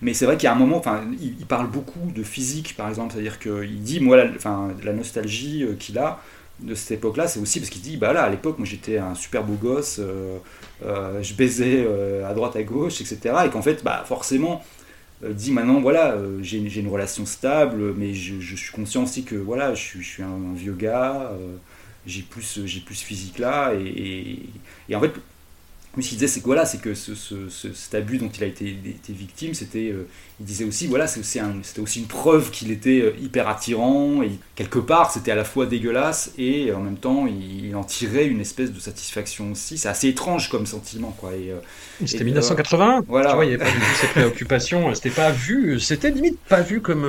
[0.03, 2.89] mais c'est vrai qu'il y a un moment, enfin, il, parle beaucoup de physique, par
[2.89, 6.21] exemple, c'est-à-dire qu'il dit moi, enfin, la nostalgie qu'il a
[6.63, 9.15] de cette époque-là, c'est aussi parce qu'il dit, bah là, à l'époque, moi j'étais un
[9.15, 10.39] super beau gosse, euh,
[10.85, 13.19] euh, je baisais euh, à droite, à gauche, etc.
[13.47, 14.63] Et qu'en fait, bah forcément,
[15.23, 20.01] dit maintenant, voilà, j'ai une relation stable, mais je, suis conscient aussi que voilà, je,
[20.01, 21.33] suis un, vieux gars,
[22.07, 24.39] j'ai plus, j'ai plus physique là, et,
[24.89, 25.13] et, en fait,
[25.97, 27.15] ce qu'il disait, c'est que voilà, c'est que ce,
[27.49, 30.07] cet abus dont il a été, été victime, c'était, euh,
[30.39, 34.79] il disait aussi, voilà, c'était aussi une preuve qu'il était euh, hyper attirant et quelque
[34.79, 38.73] part, c'était à la fois dégueulasse et en même temps, il, en tirait une espèce
[38.73, 39.79] de satisfaction aussi.
[39.79, 41.33] C'est assez étrange comme sentiment, quoi.
[41.35, 41.57] Et, euh,
[42.07, 43.05] c'était 1980.
[43.09, 43.31] Voilà.
[43.31, 44.95] Tu vois, il n'y avait pas du tout ces préoccupations.
[44.95, 47.07] C'était pas vu, c'était limite pas vu comme,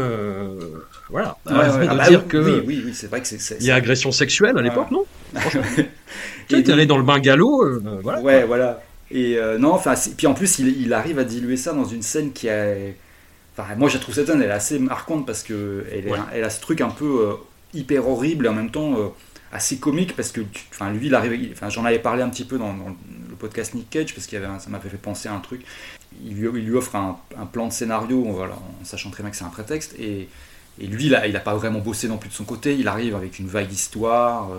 [1.10, 1.38] voilà.
[1.46, 3.58] Ouais, ah bah dire que oui, oui, c'est vrai que c'est.
[3.60, 5.06] Il y a agression sexuelle à l'époque, non?
[6.48, 8.22] tu es allé dans le bungalow, euh, voilà.
[8.22, 8.82] Ouais, voilà.
[9.10, 12.02] Et euh, non, enfin, puis en plus, il, il, arrive à diluer ça dans une
[12.02, 12.74] scène qui a.
[13.58, 16.50] Enfin, moi, je trouve cette scène, elle est assez marquante parce que elle, elle a
[16.50, 17.34] ce truc un peu euh,
[17.74, 18.96] hyper horrible et en même temps
[19.52, 21.52] assez comique parce que, enfin, lui, il arrive.
[21.52, 24.70] Enfin, j'en avais parlé un petit peu dans, le podcast Nick Cage parce avait, ça
[24.70, 25.64] m'avait fait penser à un truc.
[26.24, 29.32] Il lui, il lui offre un, un, plan de scénario, voilà, en sachant très bien
[29.32, 30.28] que c'est un prétexte et.
[30.80, 32.76] Et lui, il n'a pas vraiment bossé non plus de son côté.
[32.76, 34.50] Il arrive avec une vague histoire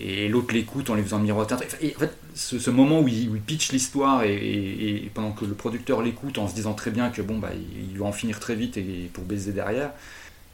[0.00, 1.56] et l'autre l'écoute en lui faisant miroiter.
[1.82, 6.38] Et en fait, ce, moment où il, pitch l'histoire et, pendant que le producteur l'écoute
[6.38, 9.10] en se disant très bien que bon bah il, va en finir très vite et
[9.12, 9.92] pour baiser derrière,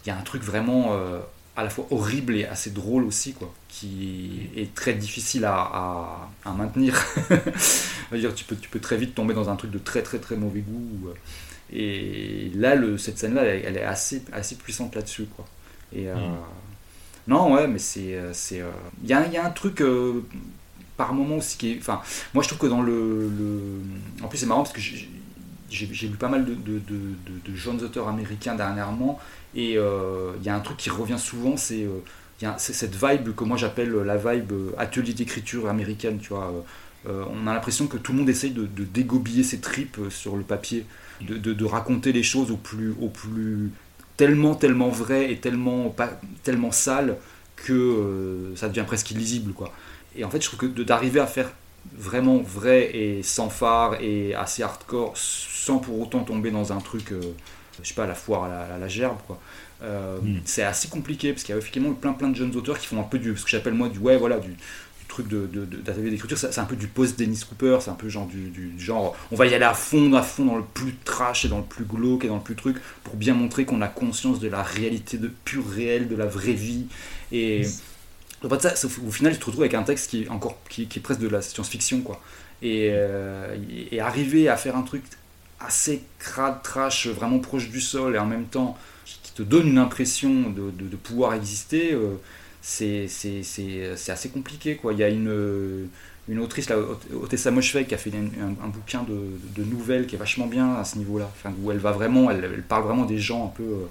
[0.05, 1.21] il y a un truc vraiment euh,
[1.57, 7.01] à la fois horrible et assez drôle aussi quoi, qui est très difficile à, maintenir.
[8.35, 11.09] tu peux très vite tomber dans un truc de très très très mauvais goût.
[11.09, 11.15] Euh,
[11.73, 15.45] et là cette scène là elle, est assez assez puissante là-dessus quoi.
[15.93, 16.37] Et euh, mm.
[17.29, 18.63] Non ouais mais c'est c'est
[19.03, 19.83] il y, a, y a un truc
[20.97, 21.79] par moment aussi qui est.
[21.79, 22.01] Enfin,
[22.35, 23.31] moi je trouve que dans le.
[24.23, 28.55] En plus, c'est marrant parce que j'ai lu pas mal de, de, jeunes auteurs américains
[28.55, 29.19] dernièrement
[29.55, 33.45] et euh, il y a un truc qui revient souvent, c'est euh, cette vibe que
[33.45, 36.53] moi j'appelle la vibe euh, atelier d'écriture américaine, tu vois.
[37.07, 40.87] on a l'impression que tout le monde essaye de, dégobiller ses tripes sur le papier,
[41.23, 43.71] de, raconter les choses au plus, au plus
[44.17, 47.17] tellement, tellement vrai et tellement, pas, tellement sale
[47.57, 49.73] que ça devient presque illisible, quoi.
[50.17, 51.51] Et en fait, je trouve que d'arriver à faire
[51.95, 57.13] vraiment vrai et sans phare et assez hardcore sans pour autant tomber dans un truc,
[57.13, 57.21] euh,
[57.83, 59.39] je sais pas, la foire à la, gerbe, quoi.
[59.83, 60.41] Euh, hmm.
[60.45, 62.99] C'est assez compliqué parce qu'il y a effectivement plein plein de jeunes auteurs qui font
[62.99, 64.57] un peu du, ce que j'appelle moi du ouais voilà du,
[65.23, 68.27] truc de, d'atelier d'écriture, c'est un peu du post Dennis Cooper, c'est un peu genre
[68.27, 71.49] du, genre on va y aller à fond, à fond dans le plus trash et
[71.49, 74.41] dans le plus glauque et dans le plus truc pour bien montrer qu'on a conscience
[74.41, 76.87] de la réalité de pure réel, de la vraie vie
[77.33, 77.67] et
[78.61, 81.21] ça, au final, tu te retrouves avec un texte qui est encore qui, est presque
[81.21, 82.21] de la science-fiction, quoi.
[82.63, 83.57] Et, euh,
[83.91, 85.03] et, arriver à faire un truc
[85.61, 89.79] assez crade, trash, vraiment proche du sol, et en même temps qui, te donne une
[89.79, 92.17] impression de, de, pouvoir exister, euh,
[92.67, 93.09] c'est
[94.09, 94.93] assez compliqué, quoi.
[94.93, 95.89] Il y a une
[96.29, 96.77] une autrice, la
[97.23, 99.17] Otessa Moshfegh, qui a fait un, bouquin de,
[99.55, 101.31] de, nouvelles qui est vachement bien à ce niveau-là,
[101.63, 103.87] où elle va vraiment, elle, parle vraiment des gens un peu euh,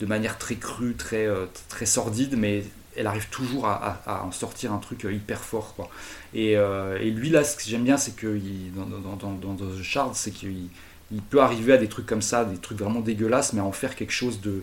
[0.00, 1.28] de manière très crue, très,
[1.68, 2.64] très sordide, mais
[2.96, 5.74] elle arrive toujours à, en sortir un truc euh, hyper fort.
[5.76, 5.88] Quoi.
[6.34, 8.38] Et, euh, et lui, là, ce que j'aime bien, c'est que
[8.74, 10.68] dans, dans, dans, dans, The Shard, c'est qu'il
[11.12, 13.94] il peut arriver à des trucs comme ça, des trucs vraiment dégueulasses, mais en faire
[13.96, 14.62] quelque chose de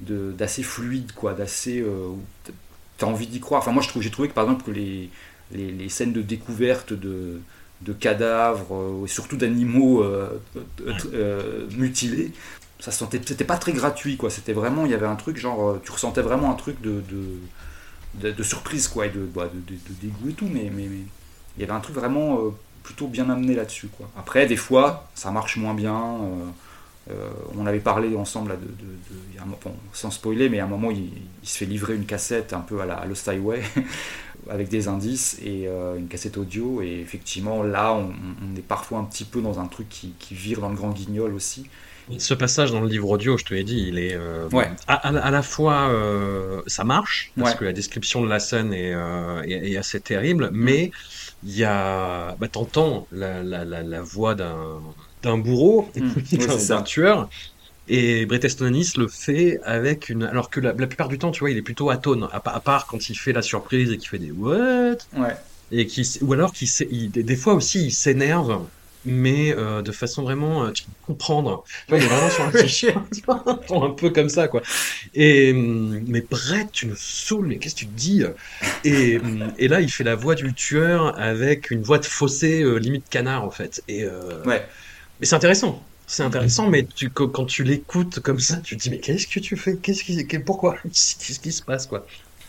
[0.00, 1.84] d'assez fluide, quoi, d'assez...
[2.98, 3.62] Euh, T'as envie d'y croire.
[3.62, 5.10] Enfin, moi, je trouve, j'ai trouvé que, par exemple, que les,
[5.52, 7.40] les, les scènes de découverte de,
[7.82, 10.04] de cadavres, et surtout d'animaux
[11.76, 12.32] mutilés,
[12.80, 15.78] ça sentait c'était pas très gratuit quoi c'était vraiment il y avait un truc genre
[15.82, 17.02] tu ressentais vraiment un truc de,
[18.14, 21.72] de, surprise quoi et bah, de, de, dégoût et tout mais, mais, il y avait
[21.72, 22.50] un truc vraiment euh,
[22.84, 26.44] plutôt bien amené là-dessus quoi après des fois ça marche moins bien euh,
[27.10, 28.66] euh, on avait parlé ensemble là, de,
[29.92, 31.10] sans spoiler mais à un moment il,
[31.42, 33.62] se fait livrer une cassette un peu à la Lost Highway
[34.50, 36.82] avec des indices et une cassette audio.
[36.82, 40.60] Et effectivement là on, est parfois un petit peu dans un truc qui, qui vire
[40.60, 41.66] dans le grand guignol aussi.
[42.16, 44.48] Ce passage dans le livre audio, je te l'ai dit, il est euh,
[44.86, 49.78] à, la fois euh, ça marche parce que la description de la scène est, euh,
[49.78, 50.50] assez terrible, mm.
[50.54, 50.90] mais
[51.44, 54.80] il y a, bah, t'entends la, la, voix d'un
[55.22, 56.66] d'un bourreau, mm.
[56.68, 57.28] d'un tueur,
[57.88, 60.24] et Bret Easton le fait avec une.
[60.24, 62.86] Alors que la, plupart du temps, tu vois, il est plutôt atone, à, à part
[62.86, 64.98] quand il fait la surprise et qu'il fait des what?
[65.16, 65.34] Ouais.
[65.70, 68.60] Et qui, ou alors qu'il des fois aussi il s'énerve
[69.04, 71.64] mais euh, de façon vraiment euh, tu peux comprendre.
[71.88, 72.94] Il est vraiment sur un cliché
[73.28, 74.62] un peu comme ça quoi.
[75.14, 78.24] Et hum, mais Brett tu me saoules mais qu'est-ce que tu dis?
[78.84, 82.62] Et, hum, et là il fait la voix du tueur avec une voix de fossé
[82.62, 83.82] euh, limite canard en fait.
[83.88, 84.06] Et
[84.46, 84.66] ouais
[85.20, 88.88] mais c'est intéressant c'est intéressant, mais tu, quand tu l'écoutes comme ça, tu te dis
[88.88, 89.76] mais qu'est-ce que tu fais?
[89.76, 90.76] Qu'est-ce qui, pourquoi?
[90.82, 92.06] Qu'est-ce qui se passe quoi?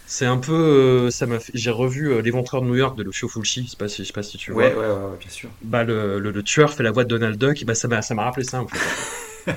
[0.07, 3.27] C'est un peu, euh, ça m'a j'ai revu euh, L'éventreur de New York de Lucio
[3.27, 4.63] Fulci, je sais pas si, je sais pas si tu vois.
[4.63, 5.49] Ouais, ouais, ouais, bien sûr.
[5.61, 8.23] Bah, le, le, tueur fait la voix de Donald Duck, bah, ça m'a, ça m'a
[8.23, 9.53] rappelé ça, en fait.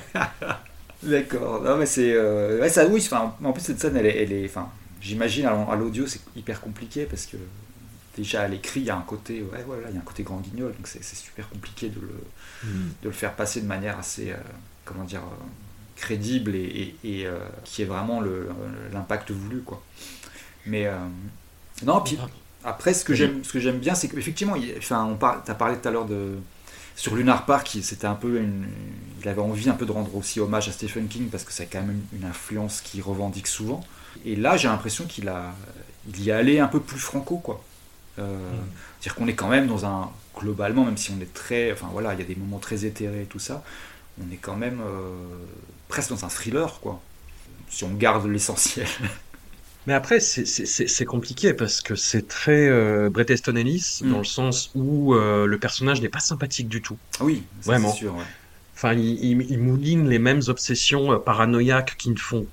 [1.04, 1.62] D'accord.
[1.62, 4.32] Non, mais c'est, euh, ouais, ça, oui, enfin, en plus, cette scène, elle est, elle
[4.32, 4.68] est, enfin,
[5.00, 7.36] j'imagine, à l'audio, c'est hyper compliqué parce que
[8.16, 10.22] déjà à l'écrit, il y a un côté, ouais, voilà, il y a un côté
[10.22, 12.10] grand guignol, donc c'est, super compliqué de le,
[12.64, 14.32] de le faire passer de manière assez,
[14.84, 15.22] comment dire,
[15.96, 17.26] crédible et, et,
[17.64, 18.22] qui est vraiment
[18.92, 19.82] l'impact voulu, quoi.
[20.66, 20.96] Mais euh,
[21.84, 22.18] non, puis
[22.64, 25.76] après, ce que j'aime, ce que j'aime bien, c'est qu'effectivement, enfin, on parle, as parlé
[25.76, 26.36] tout à l'heure de
[26.94, 28.66] sur Lunar Park, c'était un peu une,
[29.22, 31.66] il avait envie un peu de rendre aussi hommage à Stephen King parce que c'est
[31.66, 33.82] quand même une, influence qu'il revendique souvent.
[34.26, 35.54] Et là, j'ai l'impression qu'il a,
[36.06, 37.64] il y est allé un peu plus franco, quoi.
[38.18, 39.00] Euh, mm.
[39.00, 42.14] Dire qu'on est quand même dans un globalement, même si on est très, enfin voilà,
[42.14, 43.64] il y a des moments très éthérés et tout ça,
[44.20, 45.26] on est quand même euh,
[45.88, 47.00] presque dans un thriller, quoi.
[47.68, 48.86] Si on garde l'essentiel.
[49.86, 54.10] Mais après, c'est compliqué parce que c'est très euh, Bret Easton Ellis mm.
[54.10, 56.96] dans le sens où euh, le personnage n'est pas sympathique du tout.
[57.20, 57.92] Oui, vraiment.
[57.92, 58.14] Sûr,
[58.84, 62.44] Enfin, il, mouline les mêmes obsessions paranoïaques qui ne font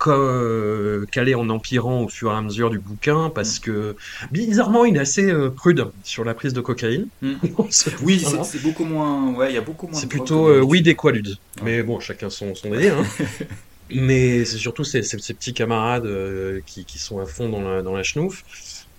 [1.09, 3.95] qu'aller en empirant au fur et à mesure du bouquin, parce que
[4.29, 7.07] bizarrement, il est assez prude sur la prise de cocaïne.
[7.23, 7.33] Mm.
[8.03, 9.33] oui, c'est beaucoup moins.
[9.33, 9.99] Ouais, il y a beaucoup moins.
[9.99, 11.35] C'est plutôt oui des qualudes.
[11.63, 12.99] Mais bon, chacun son, son délire.
[12.99, 13.25] Hein.
[13.89, 16.07] Mais c'est surtout ces, ces, petits camarades
[16.67, 18.43] qui, qui, sont à fond dans la, dans la chenouf.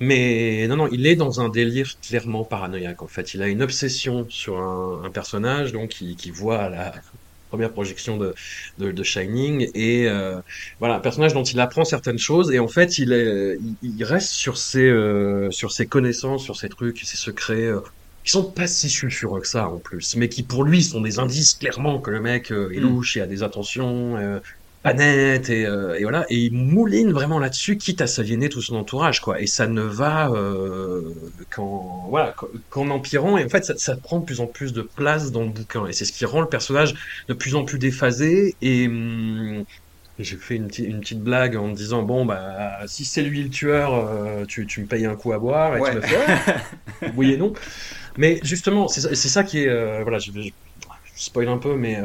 [0.01, 3.03] Mais non, non, il est dans un délire clairement paranoïaque.
[3.03, 6.95] En fait, il a une obsession sur un, personnage, donc qui, qui voit la
[7.51, 8.35] première projection de,
[8.79, 9.69] de, Shining.
[9.75, 10.41] Et euh,
[10.79, 12.51] voilà un personnage dont il apprend certaines choses.
[12.53, 16.69] Et en fait il est il, reste sur ses euh, sur ses connaissances sur ses
[16.69, 17.81] trucs ses secrets euh,
[18.25, 20.17] qui sont pas si sulfureux que ça en plus.
[20.17, 22.81] Mais qui pour lui sont des indices clairement que le mec est mm.
[22.81, 24.41] louche et a des attentions
[24.83, 26.25] pas net et, euh, et, voilà.
[26.31, 29.41] Et il mouline vraiment là-dessus quitte à s'aliéner tout son entourage quoi.
[29.41, 31.15] Et ça ne va euh,
[31.51, 32.35] qu'en voilà
[32.71, 33.37] qu'en empirant.
[33.37, 35.87] Et en fait ça, ça, prend de plus en plus de place dans le bouquin.
[35.87, 36.95] Et c'est ce qui rend le personnage
[37.29, 38.55] de plus en plus déphasé.
[38.63, 39.65] Et hum,
[40.19, 43.49] j'ai fait une, une, petite blague en me disant bon bah si c'est lui le
[43.49, 47.33] tueur euh, tu, tu, me payes un coup à boire et tu me fais oui
[47.33, 47.53] et non.
[48.17, 50.51] Mais justement c'est ça qui est euh, voilà je, je, je,
[51.17, 51.99] spoil un peu mais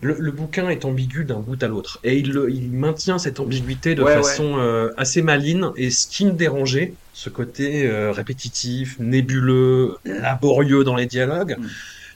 [0.00, 2.00] le, bouquin est ambigu d'un bout à l'autre.
[2.02, 5.70] Et il, il, maintient cette ambiguïté de façon euh, assez maligne.
[5.76, 11.66] Et ce qui me dérangeait, ce côté euh, répétitif, nébuleux, laborieux dans les dialogues, mm.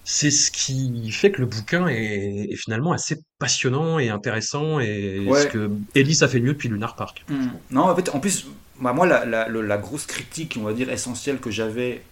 [0.05, 4.81] c'est ce qui fait que le bouquin est, finalement assez passionnant et intéressant.
[4.81, 7.24] Et ce que Ellis a fait mieux depuis Lunar Park.
[7.29, 7.47] Mm.
[7.72, 8.47] Non, en fait, en plus,
[8.81, 12.03] bah, moi, la, la, la, grosse critique, on va dire, essentielle que j'avais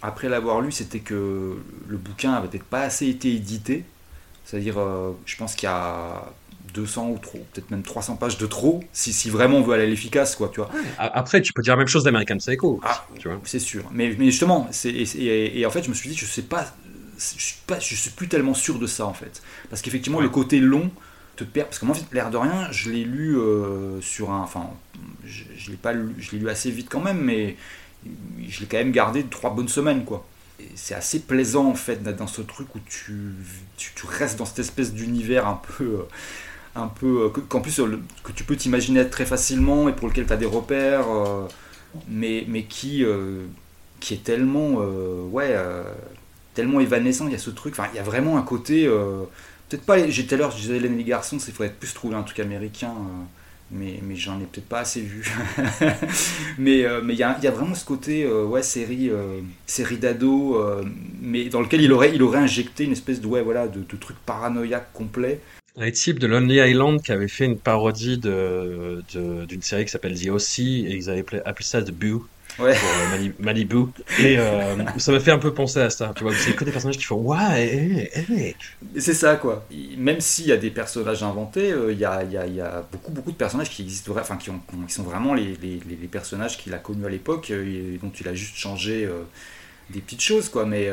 [0.00, 1.56] après l'avoir lu, c'était que
[1.88, 3.84] le bouquin avait peut-être pas assez été édité.
[4.48, 6.24] C'est-à-dire, euh, je pense qu'il y a
[6.72, 9.82] 200 ou trop, peut-être même 300 pages de trop, si, si vraiment on veut aller
[9.82, 10.70] à l'efficace, quoi, tu vois.
[10.96, 12.80] Après, tu peux dire la même chose d'American Psycho.
[12.82, 13.38] Ah, tu vois.
[13.44, 13.84] C'est sûr.
[13.92, 16.64] Mais, mais justement, c'est, et, en fait, je me suis dit, je sais pas,
[17.18, 19.42] je suis pas, je suis plus tellement sûr de ça, en fait.
[19.68, 20.90] Parce qu'effectivement, le côté long
[21.36, 24.70] te perd, parce que moi, l'air de rien, je l'ai lu euh, sur un, enfin,
[25.26, 27.56] je, je l'ai pas lu, je l'ai lu assez vite quand même, mais
[28.48, 30.26] je l'ai quand même gardé trois bonnes semaines, quoi
[30.74, 33.34] c'est assez plaisant en fait d'être dans ce truc où tu,
[33.76, 36.02] tu, restes dans cette espèce d'univers un peu euh,
[36.74, 40.26] un peu euh, qu'en plus euh, que tu peux t'imaginer très facilement et pour lequel
[40.26, 41.06] tu as des repères
[42.08, 43.04] mais, mais qui
[44.00, 44.74] qui est tellement
[45.30, 45.56] ouais
[46.54, 47.26] tellement évanescent.
[47.26, 48.86] Il y a ce truc enfin il y a vraiment un côté
[49.68, 52.22] peut-être pas j'ai tout à l'heure je disais les garçons c'est faudrait plus trouver un
[52.22, 52.94] truc américain
[53.70, 55.24] mais, mais j'en ai peut-être pas assez vu.
[56.58, 59.40] mais euh, mais il y, a, y, a, vraiment ce côté euh, ouais, série, euh,
[59.66, 60.58] série d'ado,
[61.20, 64.16] mais dans lequel il aurait, il aurait injecté une espèce de, ouais, voilà, de, truc
[64.24, 65.40] paranoïaque complet.
[65.76, 70.18] Un type de Lonely Island qui avait fait une parodie d'une de, série qui s'appelle
[70.20, 70.62] The O.C.
[70.62, 72.26] et ils avaient appelé, appelé ça The Boo
[72.58, 72.74] ouais.
[72.74, 73.86] pour euh, Malibu.
[74.18, 76.12] Et euh, ça m'a fait un peu penser à ça.
[76.16, 78.10] Tu vois, c'est que des personnages qui font ouais,
[78.98, 79.66] C'est ça quoi.
[79.96, 82.84] Même s'il y a des personnages inventés, euh, il y, a, y, a, y, a,
[82.90, 86.08] beaucoup beaucoup de personnages qui existent, enfin qui, ont, qui sont vraiment les, les, les
[86.08, 89.08] personnages qu'il a connus à l'époque et dont il a juste changé
[89.90, 90.66] des petites choses quoi.
[90.66, 90.90] Mais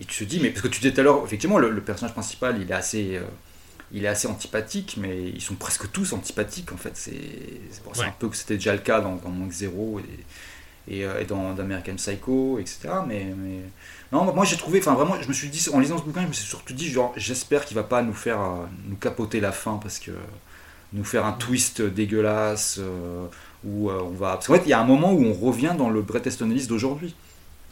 [0.00, 2.12] et tu te dis, mais parce que tu disais tout à l'heure, effectivement, le, personnage
[2.12, 3.20] principal, il est assez
[3.90, 6.92] il est assez antipathique, mais ils sont presque tous antipathiques en fait.
[6.94, 10.02] C'est un peu que c'était déjà le cas dans, dans Manque Zéro et,
[10.90, 12.88] euh, et, dans d'American Psycho, etc.
[13.06, 13.26] Mais,
[14.12, 16.28] non, moi j'ai trouvé, enfin vraiment, je me suis dit, en lisant ce bouquin, je
[16.28, 19.78] me suis surtout dit, j'espère qu'il va pas nous faire euh, nous capoter la fin
[19.82, 20.12] parce que
[20.92, 23.26] nous faire un twist dégueulasse euh,
[23.64, 24.34] où on va.
[24.34, 26.48] Parce qu'en fait, il y a un moment où on revient dans le Bret Easton
[26.68, 27.14] d'aujourd'hui.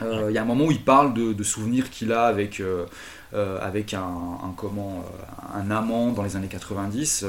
[0.03, 2.63] Il y a un moment où il parle de, souvenirs qu'il a avec,
[3.33, 5.03] avec un, comment,
[5.55, 7.25] un amant dans les années 90.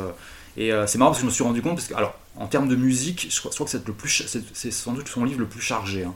[0.57, 2.47] Et euh, c'est marrant parce que je me suis rendu compte, parce que, alors, en
[2.47, 5.45] termes de musique, je crois, que c'est, le plus, c'est, sans doute son livre le
[5.45, 6.03] plus chargé.
[6.03, 6.15] Hein.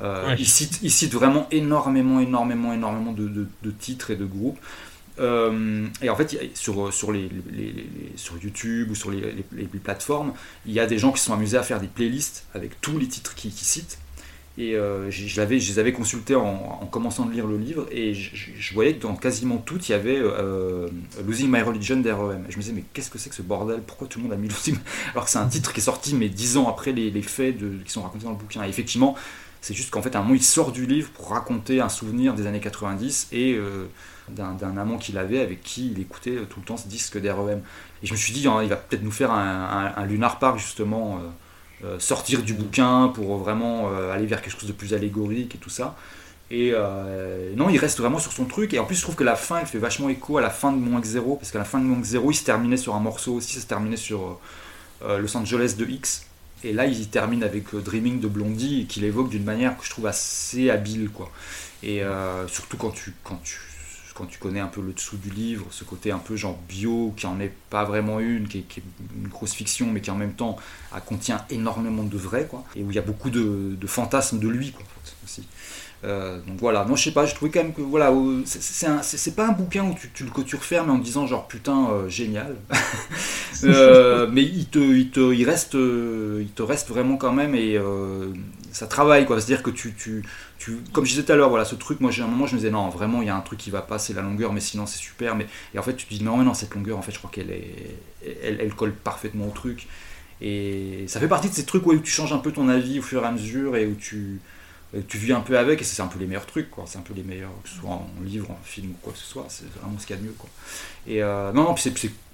[0.00, 4.58] Euh, il, cite, il, cite, vraiment énormément, énormément, énormément de, de, titres et de groupes.
[5.18, 7.28] Euh, et en fait, sur, sur, les,
[8.14, 9.44] sur YouTube ou sur les,
[9.82, 10.34] plateformes,
[10.66, 12.98] il y a des gens qui se sont amusés à faire des playlists avec tous
[12.98, 13.98] les titres qu'il cite.
[14.60, 18.96] Et euh, je, les avais consultés en, commençant de lire le livre et je, voyais
[18.96, 20.88] que dans quasiment tout, il y avait euh,
[21.24, 22.44] Losing My Religion d'REM.
[22.48, 23.82] Et je me disais, mais qu'est-ce que c'est que ce bordel?
[23.86, 24.76] Pourquoi tout le monde a mis Losing
[25.12, 27.92] Alors que c'est un titre qui est sorti, mais dix ans après les, faits qui
[27.92, 28.64] sont racontés dans le bouquin.
[28.64, 29.14] Et effectivement,
[29.60, 32.48] c'est juste qu'en fait, un moment, il sort du livre pour raconter un souvenir des
[32.48, 33.86] années 90 et euh,
[34.28, 37.62] d'un amant qu'il avait avec qui il écoutait tout le temps ce disque d'REM.
[38.02, 40.40] Et je me suis dit, hein, il va peut-être nous faire un, un, un Lunar
[40.40, 41.20] Park, justement
[41.98, 45.70] sortir du bouquin pour vraiment euh, aller vers quelque chose de plus allégorique et tout
[45.70, 45.96] ça.
[46.50, 48.74] Et euh, non, il reste vraiment sur son truc.
[48.74, 50.72] Et en plus, je trouve que la fin, elle fait vachement écho à la fin
[50.72, 51.38] de Mon X0.
[51.38, 53.54] Parce qu'à la fin de Mon X0, il se terminait sur un morceau aussi.
[53.54, 54.40] Ça se terminait sur
[55.06, 56.26] Los Angeles de X.
[56.64, 60.06] Et là, il termine avec Dreaming de Blondie, qu'il évoque d'une manière que je trouve
[60.06, 61.10] assez habile.
[61.10, 61.30] Quoi.
[61.82, 62.00] Et
[62.48, 63.12] surtout quand tu
[64.18, 67.14] quand tu connais un peu le dessous du livre, ce côté un peu genre bio,
[67.16, 68.82] qui en est pas vraiment une, qui est,
[69.16, 70.56] une grosse fiction, mais qui en même temps
[71.06, 74.72] contient énormément de vrai, quoi, et où il y a beaucoup de, fantasmes de lui,
[74.72, 74.84] quoi,
[75.24, 75.46] aussi.
[76.04, 78.12] Euh, donc voilà, non je sais pas, je trouvais quand même que voilà,
[78.44, 82.08] c'est pas un bouquin où tu, tu, que tu refermes en disant genre putain euh,
[82.08, 82.54] génial,
[83.64, 87.80] euh, mais il te, il te, il reste, il te reste vraiment quand même et
[88.70, 90.22] ça travaille quoi, c'est à dire que tu, tu,
[90.92, 92.58] comme je disais tout à l'heure, voilà ce truc, moi j'ai un moment je me
[92.58, 94.60] disais non vraiment il y a un truc qui va pas, c'est la longueur, mais
[94.60, 96.98] sinon c'est super, mais et en fait tu te dis non mais non cette longueur
[96.98, 97.96] en fait je crois qu'elle est,
[98.42, 99.86] elle, colle parfaitement au truc.
[100.40, 103.02] Et ça fait partie de ces trucs où tu changes un peu ton avis au
[103.02, 104.40] fur et à mesure et où tu
[105.06, 106.84] tu vis un peu avec et c'est un peu les meilleurs trucs quoi.
[106.86, 109.18] C'est un peu les meilleurs que ce soit en livre en film ou quoi que
[109.18, 110.48] ce soit c'est vraiment ce qu'il y a de mieux quoi.
[111.06, 111.92] Et euh, non non puis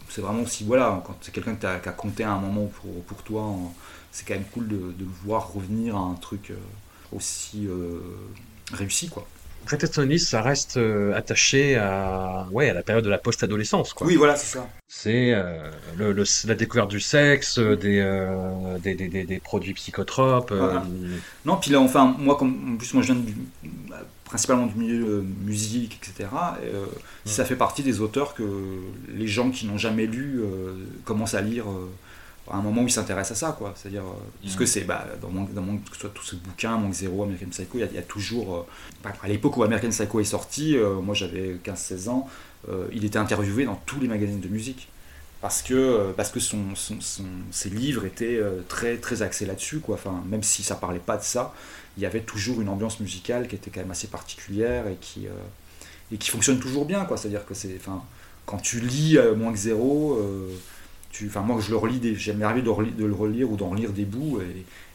[0.08, 3.22] c'est vraiment aussi voilà quand c'est quelqu'un qui a, compté à un moment pour, pour
[3.22, 3.50] toi
[4.12, 6.56] c'est quand même cool de, de, voir revenir à un truc euh,
[7.12, 8.00] aussi euh,
[8.72, 9.26] réussi quoi
[10.18, 13.94] ça reste euh, attaché à, ouais, à la période de la post-adolescence.
[14.00, 14.68] Oui, voilà, c'est ça.
[14.88, 20.52] C'est euh, le, la découverte du sexe, euh, des, des, des, des, produits psychotropes.
[21.44, 23.22] Non, puis là, enfin, moi, comme, en plus, moi, je viens
[24.24, 26.28] principalement du milieu musique, etc.
[26.62, 28.44] Et, Ça fait partie des auteurs que
[29.08, 30.42] les gens qui n'ont jamais lu
[31.04, 31.66] commencent à lire
[32.50, 33.72] à un moment où il s'intéresse à ça, quoi.
[33.76, 36.76] C'est-à-dire, euh, ce que c'est, bah, dans, mon, dans que ce soit tous ces bouquins,
[36.76, 38.66] Manque Zéro, American Psycho, il y, a, toujours.
[39.04, 42.28] Euh, à l'époque où American Psycho est sorti, euh, moi j'avais 15-16 ans,
[42.92, 44.88] il était interviewé dans tous les magazines de musique.
[45.42, 46.96] Parce que, parce que son, son,
[47.50, 49.96] ses livres étaient très, très axés là-dessus, quoi.
[49.96, 51.52] Enfin, même si ça parlait pas de ça,
[51.98, 55.26] il y avait toujours une ambiance musicale qui était quand même assez particulière et qui,
[56.10, 57.18] et qui fonctionne toujours bien, quoi.
[57.18, 57.76] C'est-à-dire que c'est.
[57.76, 58.02] Enfin,
[58.46, 59.58] quand tu lis Moins que
[61.26, 64.04] Enfin moi je le relis, j'aime bien de, de, le relire ou d'en relire des
[64.04, 64.40] bouts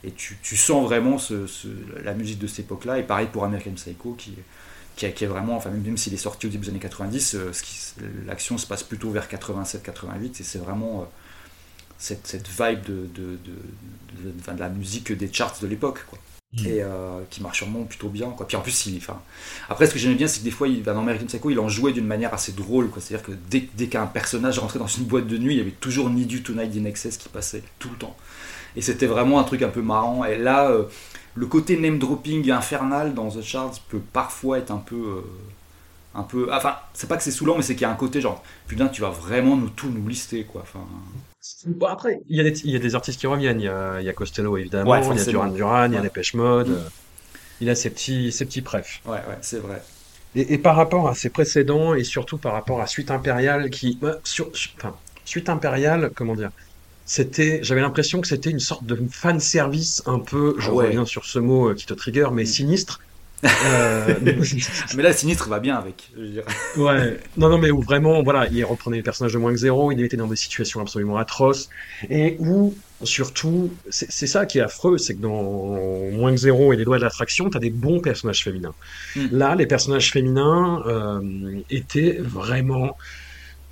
[0.03, 1.17] et, tu, sens vraiment
[2.03, 2.99] la musique de cette époque-là.
[2.99, 4.35] Et pareil pour American Psycho qui,
[5.05, 7.51] est vraiment, enfin même, s'il est sorti au début des années 90, euh,
[8.25, 11.05] l'action se passe plutôt vers 87-88 et c'est vraiment euh,
[11.97, 13.39] cette, vibe de,
[14.57, 16.05] la musique des charts de l'époque.
[16.51, 16.65] Mm.
[16.65, 18.89] et euh, qui marche sûrement plutôt bien puis en plus
[19.69, 21.91] après ce que j'aimais bien c'est que des fois dans American Psycho il en jouait
[21.91, 22.99] d'une manière assez drôle quoi.
[23.03, 25.61] C'est à dire que dès, qu'un personnage rentrait dans une boîte de nuit il y
[25.61, 28.17] avait toujours Need You Tonight in Excess qui passait tout le temps.
[28.75, 30.25] Et c'était vraiment un truc un peu marrant.
[30.25, 30.85] Et là euh,
[31.35, 35.21] le côté name dropping infernal dans The Shards peut parfois être un peu euh,
[36.15, 38.21] un peu enfin c'est pas que c'est saoulant mais c'est qu'il y a un côté
[38.21, 40.65] genre putain tu vas vraiment nous tout nous lister quoi
[41.65, 43.61] Bon, après, il y, a des, il y a des artistes qui reviennent.
[43.61, 44.95] Il y a, il y a Costello, évidemment.
[44.95, 46.69] il y a Duran Duran, il y a Dépêche Mode.
[46.69, 46.89] Mm.
[47.61, 49.01] Il a ses petits, ses petits prefs.
[49.05, 49.81] Ouais, ouais, c'est vrai.
[50.35, 53.97] Et, et, par rapport à ses précédents, et surtout par rapport à Suite Impériale, qui.
[54.01, 56.51] Bah, sur, enfin, Suite Impériale, comment dire
[57.09, 61.25] c'était, j'avais l'impression que c'était une sorte de fan service un peu, je reviens sur
[61.25, 62.45] ce mot euh, qui te trigger, mais mm.
[62.45, 62.99] sinistre,
[63.45, 64.15] euh,
[64.95, 66.11] mais là, Sinistre va bien avec.
[66.17, 66.43] Je dire.
[66.77, 67.19] Ouais.
[67.37, 70.01] Non, non, mais où vraiment, voilà, il reprenait les personnages de moins que zéro, il
[70.03, 71.69] était dans des situations absolument atroces,
[72.09, 76.77] et où, surtout, c'est ça qui est affreux, c'est que dans moins que zéro et
[76.77, 78.73] les doigts de l'attraction, t'as des bons personnages féminins.
[79.15, 79.27] Hmm.
[79.31, 82.97] Là, les personnages féminins euh, étaient vraiment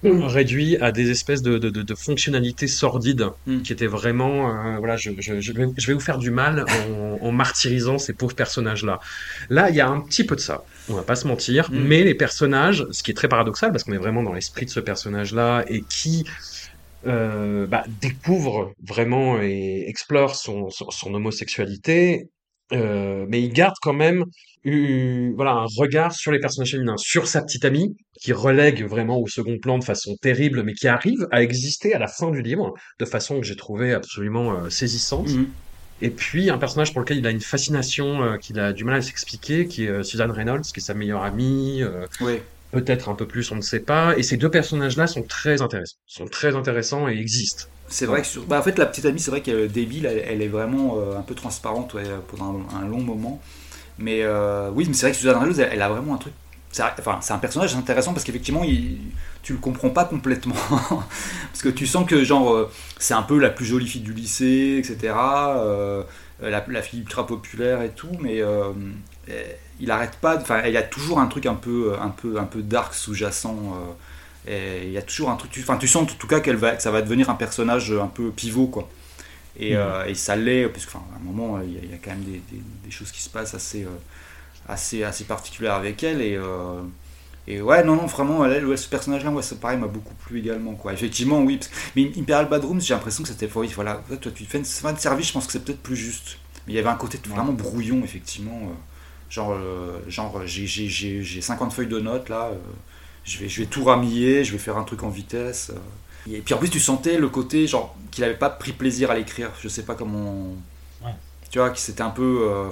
[0.03, 3.61] réduit à des espèces de, de, de, fonctionnalités sordides hmm.
[3.61, 6.65] qui étaient vraiment euh, voilà je, je, je, vais, je, vais, vous faire du mal
[6.91, 8.99] en, en martyrisant ces pauvres personnages là
[9.49, 11.79] là il y a un petit peu de ça on va pas se mentir hmm.
[11.79, 14.71] mais les personnages ce qui est très paradoxal parce qu'on est vraiment dans l'esprit de
[14.71, 16.25] ce personnage là et qui
[17.07, 22.29] euh, bah, découvre vraiment et explore son, son, son homosexualité
[22.73, 24.25] euh, mais il garde quand même
[25.35, 29.27] voilà, un regard sur les personnages féminins, sur sa petite amie, qui relègue vraiment au
[29.27, 32.73] second plan de façon terrible, mais qui arrive à exister à la fin du livre,
[32.99, 35.29] de façon que j'ai trouvé absolument euh, saisissante.
[35.29, 35.47] Mhm.
[36.01, 38.95] Et puis un personnage pour lequel il a une fascination euh, qu'il a du mal
[38.95, 41.81] à s'expliquer, qui est euh, Suzanne Reynolds, qui est sa meilleure amie.
[42.73, 44.17] Peut-être un peu plus, on ne sait pas.
[44.17, 47.65] Et ces deux personnages-là sont très intéressants, sont très intéressants et existent.
[47.87, 48.45] C'est vrai que sur...
[48.45, 51.21] bah, en fait la petite amie, c'est vrai qu'elle est débile, elle, est vraiment un
[51.21, 51.95] peu transparente
[52.27, 53.41] pendant un, long moment.
[53.99, 56.33] Mais euh, oui, mais c'est vrai que Suzanne Reynolds, elle, a vraiment un truc.
[56.71, 58.63] C'est enfin, un personnage intéressant parce qu'effectivement,
[59.41, 60.55] tu le comprends pas complètement.
[60.79, 64.13] parce que tu sens que, genre, euh, c'est un peu la plus jolie fille du
[64.13, 65.13] lycée, etc.
[65.17, 66.03] Euh,
[66.41, 68.43] la, fille ultra populaire et tout, mais
[69.79, 70.37] il arrête pas.
[70.37, 73.73] Enfin, il y a toujours un truc un peu, un peu, un peu dark sous-jacent.
[74.47, 75.51] il y a toujours un truc.
[75.59, 78.07] Enfin, tu, sens en tout cas qu'elle va, que ça va devenir un personnage un
[78.07, 78.87] peu pivot, quoi.
[79.57, 79.77] Et, mm.
[79.77, 82.91] euh, et ça l'est, parce qu'à un moment, il y, a, quand même des, des,
[82.91, 83.89] choses qui se passent assez, euh,
[84.67, 86.21] assez, assez particulières avec elle.
[86.21, 86.81] Et, euh,
[87.47, 90.73] et ouais, non, non, vraiment, elle, ce personnage-là, ouais, ça pareil, m'a beaucoup plu également.
[90.75, 90.93] Quoi.
[90.93, 91.59] Effectivement, oui.
[91.95, 93.49] mais Imperial Badrooms, j'ai l'impression que c'était.
[93.55, 95.95] Oui, voilà, toi, tu fais une fin de service, je pense que c'est peut-être plus
[95.95, 96.37] juste.
[96.67, 98.73] Mais il y avait un côté vraiment brouillon, effectivement.
[99.29, 99.57] genre,
[100.07, 102.51] genre j'ai 50 feuilles de notes là
[103.27, 105.71] je vais, je vais tout ramiller, je vais faire un truc en vitesse.
[106.31, 109.15] Et puis en plus, tu sentais le côté, genre, qu'il n'avait pas pris plaisir à
[109.15, 109.51] l'écrire.
[109.61, 110.55] Je sais pas comment.
[111.49, 112.69] Tu vois, qu'il c'était un peu.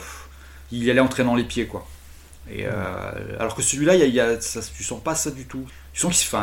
[0.72, 1.88] il y allait en traînant les pieds, quoi.
[2.52, 2.66] Et,
[3.40, 5.66] alors que celui-là, il y a, ça, tu sens pas ça du tout.
[5.94, 6.40] Tu sens qu'il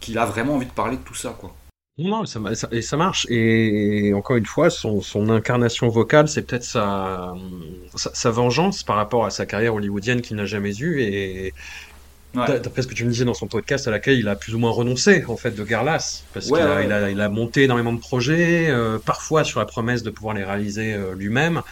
[0.00, 1.54] qu'il a vraiment envie de parler de tout ça, quoi.
[1.98, 3.26] Non, ça, ça, et ça marche.
[3.28, 7.34] Et, encore une fois, son, son incarnation vocale, c'est peut-être sa,
[7.96, 11.02] sa, vengeance par rapport à sa carrière hollywoodienne qu'il n'a jamais eue.
[11.02, 11.52] Et
[12.34, 14.58] d'après ce que tu me disais dans son podcast, à laquelle il a plus ou
[14.58, 17.92] moins renoncé en fait de Garlas, parce qu'il a, il a, il a, monté énormément
[17.92, 21.62] de projets, euh, parfois sur la promesse de pouvoir les réaliser euh, lui-même.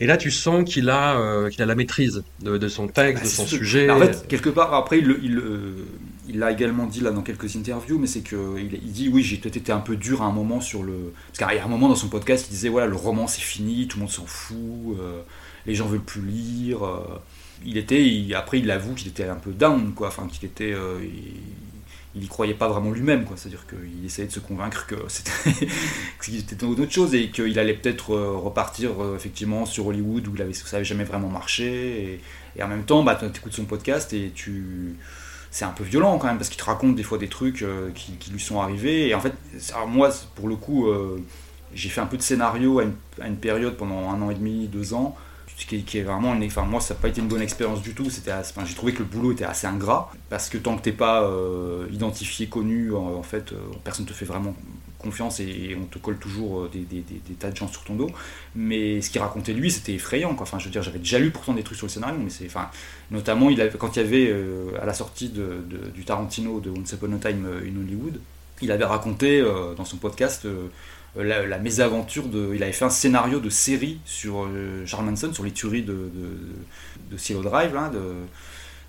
[0.00, 3.22] Et là, tu sens qu'il a, euh, qu'il a la maîtrise de, de son texte,
[3.22, 3.88] bah, de son sujet.
[3.88, 5.40] En fait, quelque part, après, il, il,
[6.28, 8.38] il l'a également dit là dans quelques interviews, mais c'est qu'il
[8.72, 11.12] il dit oui, j'ai peut-être été un peu dur à un moment sur le.
[11.28, 13.42] Parce qu'il y a un moment dans son podcast, il disait voilà, le roman c'est
[13.42, 14.96] fini, tout le monde s'en fout,
[15.66, 16.80] les gens veulent plus lire.
[17.62, 17.66] Euh.
[17.66, 20.72] il était, après il avoue qu'il était un peu down, quoi, enfin qu'il était.
[20.72, 21.00] Euh,
[22.14, 23.38] il, y croyait pas vraiment lui-même, quoi.
[23.38, 25.66] C'est-à-dire qu'il essayait de se convaincre que c'était
[26.22, 30.52] qu'il était dans autre chose et qu'il allait peut-être repartir effectivement sur Hollywood où avait,
[30.52, 32.20] ça n'avait jamais vraiment marché.
[32.56, 34.94] Et, en même temps, bah, tu écoutes son podcast et tu
[35.52, 37.90] c'est un peu violent quand même parce qu'il te raconte des fois des trucs euh,
[37.94, 39.08] qui, lui sont arrivés.
[39.08, 39.34] Et en fait,
[39.86, 41.22] moi, pour le coup, euh,
[41.74, 42.84] j'ai fait un peu de scénario à
[43.26, 45.14] une, période pendant un an et demi, deux ans,
[45.56, 48.10] qui, est vraiment, enfin moi, ça n'a pas été une bonne expérience du tout.
[48.10, 48.32] C'était,
[48.66, 51.86] j'ai trouvé que le boulot était assez ingrat parce que tant que t'es pas euh,
[51.90, 53.52] identifié, connu, en, fait,
[53.84, 54.54] personne te fait vraiment
[54.98, 57.02] confiance et, on te colle toujours des, des,
[57.38, 58.10] tas de gens sur ton dos.
[58.54, 60.36] Mais ce qu'il racontait lui, c'était effrayant.
[60.38, 62.46] Enfin, je veux dire, j'avais déjà lu pourtant des trucs sur le scénario, mais c'est,
[62.46, 62.70] enfin,
[63.10, 63.48] notamment
[63.78, 67.46] quand il y avait euh, à la sortie du Tarantino de Once Upon a Time
[67.46, 68.20] in Hollywood,
[68.62, 70.46] il avait raconté euh, dans son podcast
[71.16, 72.52] euh, la, mésaventure de.
[72.54, 74.48] Il avait fait un scénario de série sur
[74.86, 76.10] Charles Manson, sur les tueries de,
[77.10, 78.00] de, Drive, là, de,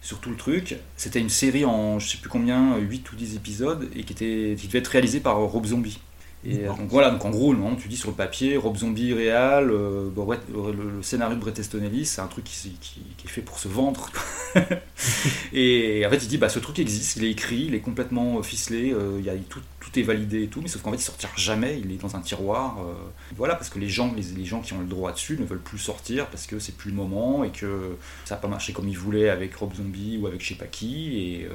[0.02, 0.78] sur tout le truc.
[0.96, 4.56] C'était une série en je sais plus combien, 8 ou 10 épisodes, et qui, était,
[4.58, 6.00] qui devait être réalisée par Rob Zombie.
[6.46, 9.72] Et donc voilà, donc en gros, non, tu dis sur le papier, Rob Zombie réal,
[9.72, 13.60] euh, le, scénario de Bret Easton Ellis, c'est un truc qui, qui, est fait pour
[13.60, 14.10] se vendre.
[15.54, 18.44] et en fait, il dit, bah ce truc existe, il est écrit, il est complètement
[18.44, 20.98] ficelé, euh, il y a, tout, tout, est validé et tout, mais sauf qu'en fait,
[20.98, 22.78] il sortira jamais, il est dans un tiroir.
[22.80, 22.94] Euh,
[23.38, 25.60] voilà, parce que les gens, les, les, gens qui ont le droit dessus ne veulent
[25.60, 28.90] plus sortir parce que c'est plus le moment et que ça n'a pas marché comme
[28.90, 31.18] ils voulaient avec Rob Zombie ou avec je sais pas qui.
[31.18, 31.48] Et,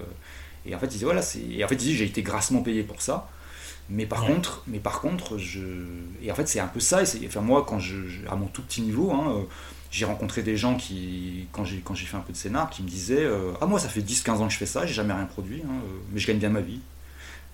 [0.64, 1.20] et en fait, il dit, voilà.
[1.50, 3.28] Et en fait, il dit, j'ai été grassement payé pour ça.
[3.90, 5.60] Mais par contre, mais par contre, je
[6.22, 7.02] et en fait c'est un peu ça.
[7.02, 7.96] Et enfin moi quand je,
[8.28, 9.42] à mon tout petit niveau, hein, euh,
[9.90, 12.82] j'ai rencontré des gens qui quand j'ai quand j'ai fait un peu de scénar qui
[12.82, 15.14] me disaient euh, ah moi ça fait 10-15 ans que je fais ça, j'ai jamais
[15.14, 16.80] rien produit, hein, euh, mais je gagne bien ma vie.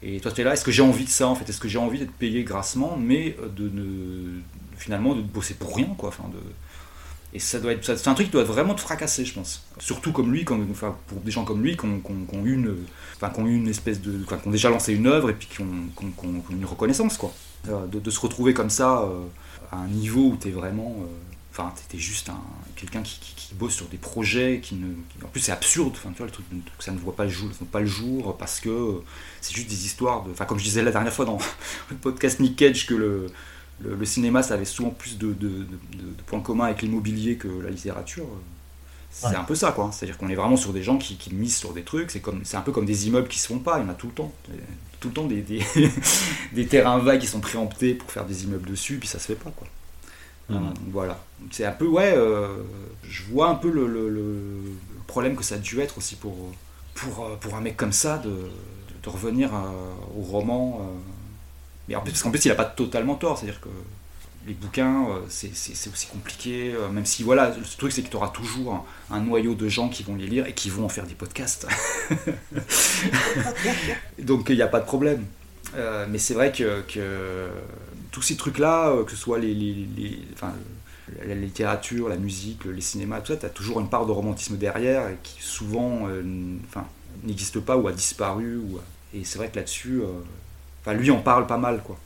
[0.02, 1.48] Et toi tu es là, est-ce que j'ai envie de ça en fait?
[1.48, 4.40] Est-ce que j'ai envie d'être payé grassement, mais de ne
[4.76, 6.40] finalement de bosser pour rien quoi, enfin de
[7.34, 9.64] et ça doit être, c'est un truc qui doit vraiment te fracasser, je pense.
[9.80, 10.56] Surtout comme lui, quand,
[11.08, 12.00] pour des gens comme lui qui ont,
[12.44, 12.76] une,
[13.16, 15.66] enfin, ont une espèce de, qui déjà lancé une œuvre et puis qui ont,
[16.50, 17.34] une reconnaissance, quoi.
[17.68, 19.24] Euh, de, se retrouver comme ça euh,
[19.72, 21.06] à un niveau où tu es vraiment, euh,
[21.50, 22.40] enfin, tu es juste un,
[22.76, 23.18] quelqu'un qui,
[23.54, 24.76] bosse sur des projets qui
[25.24, 26.44] en plus c'est absurde, enfin, tu vois, le truc,
[26.80, 29.00] ça ne voit pas le jour, pas le jour parce que
[29.40, 31.38] c'est juste des histoires enfin, comme je disais la dernière fois dans
[31.90, 33.26] le podcast Nick Cage que le
[33.82, 35.34] le, cinéma, ça avait souvent plus de,
[36.26, 38.26] points communs avec l'immobilier que la littérature.
[39.10, 39.90] C'est un peu ça, quoi.
[39.92, 42.10] C'est-à-dire qu'on est vraiment sur des gens qui, misent sur des trucs.
[42.10, 43.78] C'est comme, c'est un peu comme des immeubles qui se font pas.
[43.78, 44.32] Il y en a tout le temps.
[45.00, 48.98] Tout le temps des, des, terrains vagues qui sont préemptés pour faire des immeubles dessus,
[48.98, 49.68] puis ça se fait pas, quoi.
[50.90, 51.22] voilà.
[51.50, 52.14] C'est un peu, ouais.
[52.16, 52.56] Euh,
[53.02, 54.74] je vois un peu le,
[55.06, 56.34] problème que ça a dû être aussi pour,
[56.94, 58.50] pour, pour un mec comme ça de,
[59.02, 59.50] de revenir
[60.16, 60.80] au roman.
[60.80, 61.13] Euh,
[61.88, 63.68] mais en plus, parce qu'en plus, il n'a pas totalement tort, c'est-à-dire que
[64.46, 68.16] les bouquins, euh, c'est aussi compliqué, euh, même si, voilà, le truc, c'est que tu
[68.16, 71.06] auras toujours un, noyau de gens qui vont les lire et qui vont en faire
[71.06, 71.66] des podcasts.
[74.18, 75.24] Donc, il n'y a pas de problème.
[75.76, 77.48] Euh, mais c'est vrai que, que,
[78.12, 79.88] tous ces trucs-là, que ce soit les,
[80.34, 80.52] enfin,
[81.26, 84.56] la littérature, la musique, les cinémas, tout ça, tu as toujours une part de romantisme
[84.56, 86.06] derrière et qui souvent
[86.68, 86.86] enfin,
[87.24, 88.60] n'existe pas ou a disparu.
[89.12, 90.02] Et c'est vrai que là-dessus,
[90.84, 91.96] Enfin, lui en parle pas mal, quoi.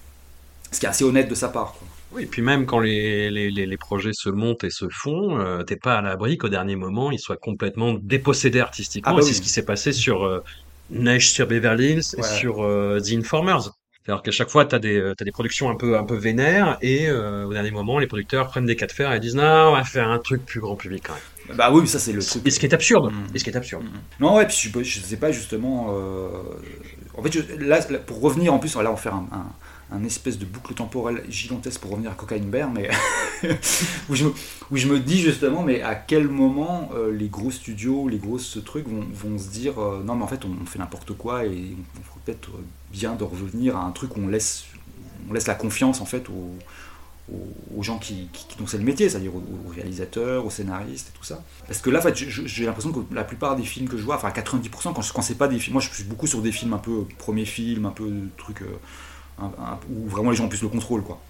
[0.71, 1.89] Ce qui est assez honnête de sa part, quoi.
[2.13, 5.63] Oui, et puis même quand les, les, les, projets se montent et se font, euh,
[5.63, 9.13] t'es pas à l'abri qu'au dernier moment, ils soient complètement dépossédés artistiquement.
[9.13, 10.43] Ah bah c'est ce qui s'est passé sur euh,
[10.89, 13.73] Neige sur Beverly Hills et sur euh, The Informers.
[14.05, 16.79] C'est-à-dire qu'à chaque fois, tu as des, as des productions un peu, un peu vénères
[16.81, 19.73] et au dernier moment, les producteurs prennent des cas de fer et disent non, on
[19.73, 21.57] va faire un truc plus grand public quand même.
[21.59, 22.47] Bah oui, ça c'est le truc.
[22.47, 23.13] Et ce qui est absurde.
[23.35, 23.85] Et ce qui est absurde.
[24.19, 25.89] Non, ouais, puis je, je sais pas justement.
[25.91, 26.29] euh,
[27.19, 31.25] En fait, pour revenir en plus, là, on va faire un, espèce de boucle temporelle
[31.29, 32.89] gigantesque pour revenir à Cocaine Bear, mais
[34.09, 38.59] où, je me, dis justement, mais à quel moment euh, les gros studios, les grosses
[38.65, 41.75] trucs vont, vont se dire, euh, non, mais en fait, on, fait n'importe quoi et
[41.77, 42.51] on, on peut-être
[42.93, 44.67] bien de revenir à un truc où on laisse,
[45.29, 46.55] on laisse la confiance en fait aux,
[47.33, 51.09] aux- aux gens qui, qui- dont c'est le métier, c'est-à-dire aux, aux réalisateurs, aux scénaristes
[51.15, 51.43] et tout ça.
[51.67, 54.17] Parce que là, en fait, j'ai l'impression que la plupart des films que je vois,
[54.17, 56.73] enfin 90%, quand, quand c'est pas des films, moi je suis beaucoup sur des films
[56.73, 58.67] un peu premier film, un peu truc euh,
[59.39, 61.21] un- un- où vraiment les gens ont plus le contrôle, quoi.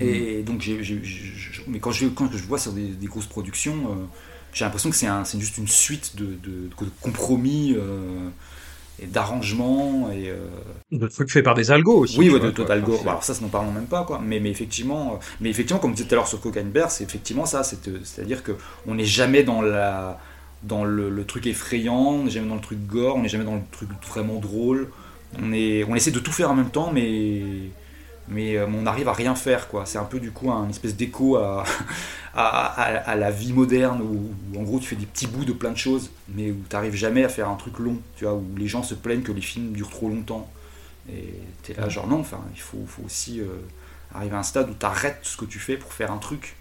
[0.00, 3.26] Et donc, j'ai- j'ai- je- mais quand je, quand je vois sur des, des grosses
[3.26, 3.94] productions, euh,
[4.52, 8.28] j'ai l'impression que c'est, un- juste une suite de, de- de compromis euh,
[9.02, 10.36] et d'arrangements et euh,
[10.92, 12.18] De trucs faits par des algos aussi.
[12.18, 12.94] oui, tu ouais, vois, de Gore.
[12.94, 14.20] Enfin, Bah, alors ça, n'en parlons même pas, quoi.
[14.24, 16.90] Mais, mais effectivement, euh, mais effectivement, comme tu disais tout à l'heure sur Cocaine Bear,
[16.90, 17.64] c'est effectivement ça.
[17.64, 18.52] c'est, euh, C'est-à-dire que
[18.86, 20.18] on n'est jamais dans la
[20.62, 23.44] dans le, le truc effrayant, on n'est jamais dans le truc gore, on n'est jamais
[23.44, 24.88] dans le truc vraiment drôle.
[25.42, 27.42] On est, on essaie de tout faire en même temps, mais
[28.28, 29.86] mais euh, on arrive à rien faire, quoi.
[29.86, 31.64] C'est un peu du coup un espèce d'écho à,
[32.34, 35.76] à, la vie moderne où, en gros tu fais des petits bouts de plein de
[35.76, 38.66] choses, mais où tu n'arrives jamais à faire un truc long, tu vois, où les
[38.66, 40.50] gens se plaignent que les films durent trop longtemps.
[41.10, 43.46] Et t'es là, genre non, enfin, il faut, faut aussi euh,
[44.14, 46.56] arriver à un stade où tu arrêtes ce que tu fais pour faire un truc.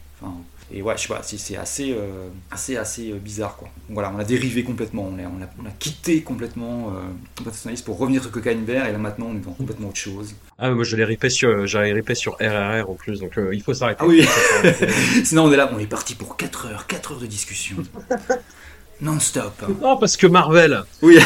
[0.72, 3.68] Et ouais, je sais pas, c'est c'est assez, euh, assez, assez euh, bizarre quoi.
[3.88, 7.02] Donc voilà, on a dérivé complètement, on a, on a, on a quitté complètement euh,
[7.38, 10.34] Compationnaliste pour revenir sur Cocaine et là maintenant on est dans complètement autre chose.
[10.58, 13.54] Ah, mais moi, je l'ai ripé sur, j'avais ripé sur RRR en plus, donc euh,
[13.54, 14.00] il faut s'arrêter.
[14.02, 14.26] Ah oui
[15.26, 17.78] Sinon on est là, on est parti pour 4 heures, 4 heures de discussion.
[19.02, 19.54] Non-stop.
[19.64, 19.74] hein.
[19.82, 21.18] Non, parce que Marvel, Oui.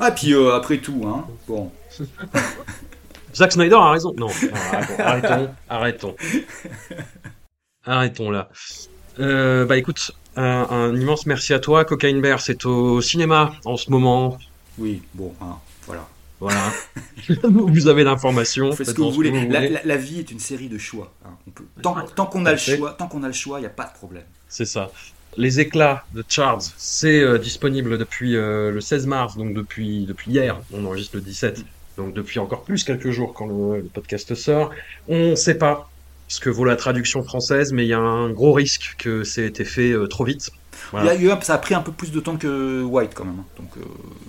[0.00, 1.26] Ah, puis euh, après tout, hein.
[1.46, 1.70] Bon.
[3.34, 4.12] Zack Snyder a raison.
[4.16, 4.50] Non, non,
[4.98, 6.16] arrêtons, arrêtons.
[7.84, 8.48] Arrêtons là.
[9.20, 11.84] Euh, bah écoute, un, un immense merci à toi.
[11.84, 14.38] Cocaine Bear, c'est au cinéma en ce moment.
[14.78, 15.56] Oui, bon, hein,
[15.86, 16.06] voilà.
[16.40, 16.72] Voilà.
[17.44, 18.72] vous avez l'information.
[18.72, 19.30] Faites ce que vous voulez.
[19.30, 19.68] vous La, voulez.
[19.68, 21.12] la- la vie est une série de choix.
[21.24, 21.30] hein.
[21.46, 23.66] On peut- tant tant qu'on a le choix, tant qu'on a le choix, il n'y
[23.66, 24.24] a pas de problème.
[24.48, 24.90] C'est ça.
[25.36, 30.30] Les éclats de Charles, c'est euh, disponible depuis euh, le 16 mars, donc depuis, depuis
[30.32, 30.60] hier.
[30.72, 31.64] On enregistre le 17,
[31.96, 34.70] donc depuis encore plus quelques jours quand le, le podcast sort.
[35.08, 35.90] On ne sait pas
[36.32, 39.42] ce que vaut la traduction française, mais il y a un gros risque que ça
[39.42, 40.50] ait été fait euh, trop vite.
[40.90, 41.12] Voilà.
[41.12, 43.40] Un- ça a pris un peu plus de temps que White quand même.
[43.40, 43.44] hein.
[43.58, 43.80] Donc, euh,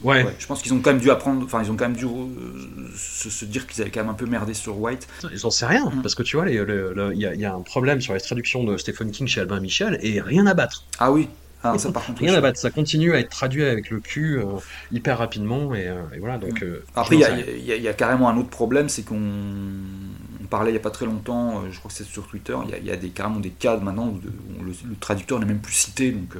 [0.04, 0.24] Ouais.
[0.24, 2.06] ouais, je pense qu'ils ont quand même dû apprendre, enfin, ils ont quand même dû
[2.06, 5.08] euh, se, se dire qu'ils avaient quand même un peu merdé sur White.
[5.34, 6.01] J'en sais rien, Mm.
[6.01, 8.64] parce que tu vois, il y, a- il y a un problème sur les traductions
[8.66, 10.84] de Stephen King chez Albin Michel, et rien à battre.
[10.99, 11.28] Ah oui,
[11.64, 12.20] ah, ça par contre.
[12.22, 14.43] Rien je- à battre, ça continue à être traduit avec le cul euh,
[14.91, 16.62] hyper rapidement, et, et voilà, donc...
[16.64, 17.26] euh, Après, il y,
[17.72, 20.91] a- y y carrément un autre problème, c'est qu'on on parlait il n'y a pas
[20.91, 22.95] très longtemps, euh, je crois que c'est sur Twitter, il y a, il y a
[22.95, 26.12] des, carrément des cas maintenant où, de- où le, le traducteur n'est même plus cité,
[26.12, 26.39] donc euh,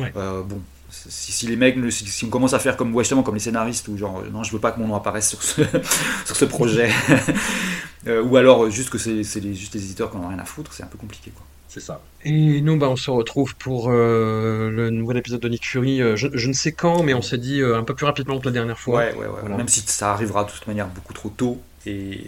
[0.00, 0.12] Ouais.
[0.16, 0.60] euh, bon.
[0.90, 3.40] Si, si les mecs, si, si on commence à faire comme ouais, justement comme les
[3.40, 5.60] scénaristes, ou genre non, je veux pas que mon nom apparaisse sur ce,
[6.26, 6.90] sur ce projet,
[8.06, 10.38] Euh, ou alors juste que c'est c'est les, juste les éditeurs qui en ont rien
[10.38, 11.44] à foutre, c'est un peu compliqué quoi.
[11.68, 12.00] C'est ça.
[12.24, 15.98] Et nous, bah, on se retrouve pour euh, le nouvel épisode de Nick Fury.
[16.16, 18.46] je, je ne sais quand, mais on s'est dit euh, un peu plus rapidement que
[18.46, 18.98] la dernière fois.
[18.98, 19.40] Ouais, ouais, ouais.
[19.40, 19.56] Voilà.
[19.56, 22.26] Même si ça arrivera de toute manière beaucoup trop tôt et,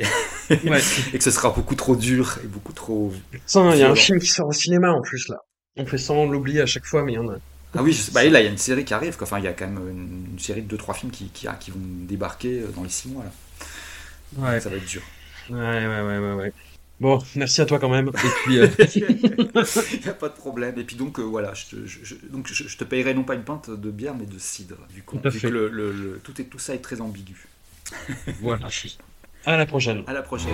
[0.68, 0.80] Ouais.
[1.12, 3.12] et que ce sera beaucoup trop dur et beaucoup trop.
[3.54, 5.36] Il y a un film qui sort au cinéma en plus là.
[5.76, 7.36] On fait de l'oublier à chaque fois, mais il y en a.
[7.76, 9.26] Ah oui, je sais- bah, et là il y a une série qui arrive, quoi.
[9.28, 11.70] enfin il y a quand même une, une série de 2-3 films qui, qui, qui
[11.70, 13.32] vont débarquer euh, dans les 6 mois là.
[14.36, 15.02] Ouais, Ça va être dur.
[15.50, 16.32] ouais, ouais, ouais, ouais.
[16.34, 16.52] ouais.
[17.00, 18.08] Bon, merci à toi quand même.
[18.08, 20.78] Et puis, euh, Il n'y a pas de problème.
[20.78, 23.22] Et puis donc euh, voilà, je te, je, je- donc je, je te payerai non
[23.24, 24.76] pas une pinte de bière mais de cidre.
[24.92, 27.46] Du coup, Tout vu que le, le- le- tout, est, tout ça est très ambigu.
[28.40, 28.68] voilà.
[29.46, 30.04] À la prochaine.
[30.06, 30.50] La prochaine.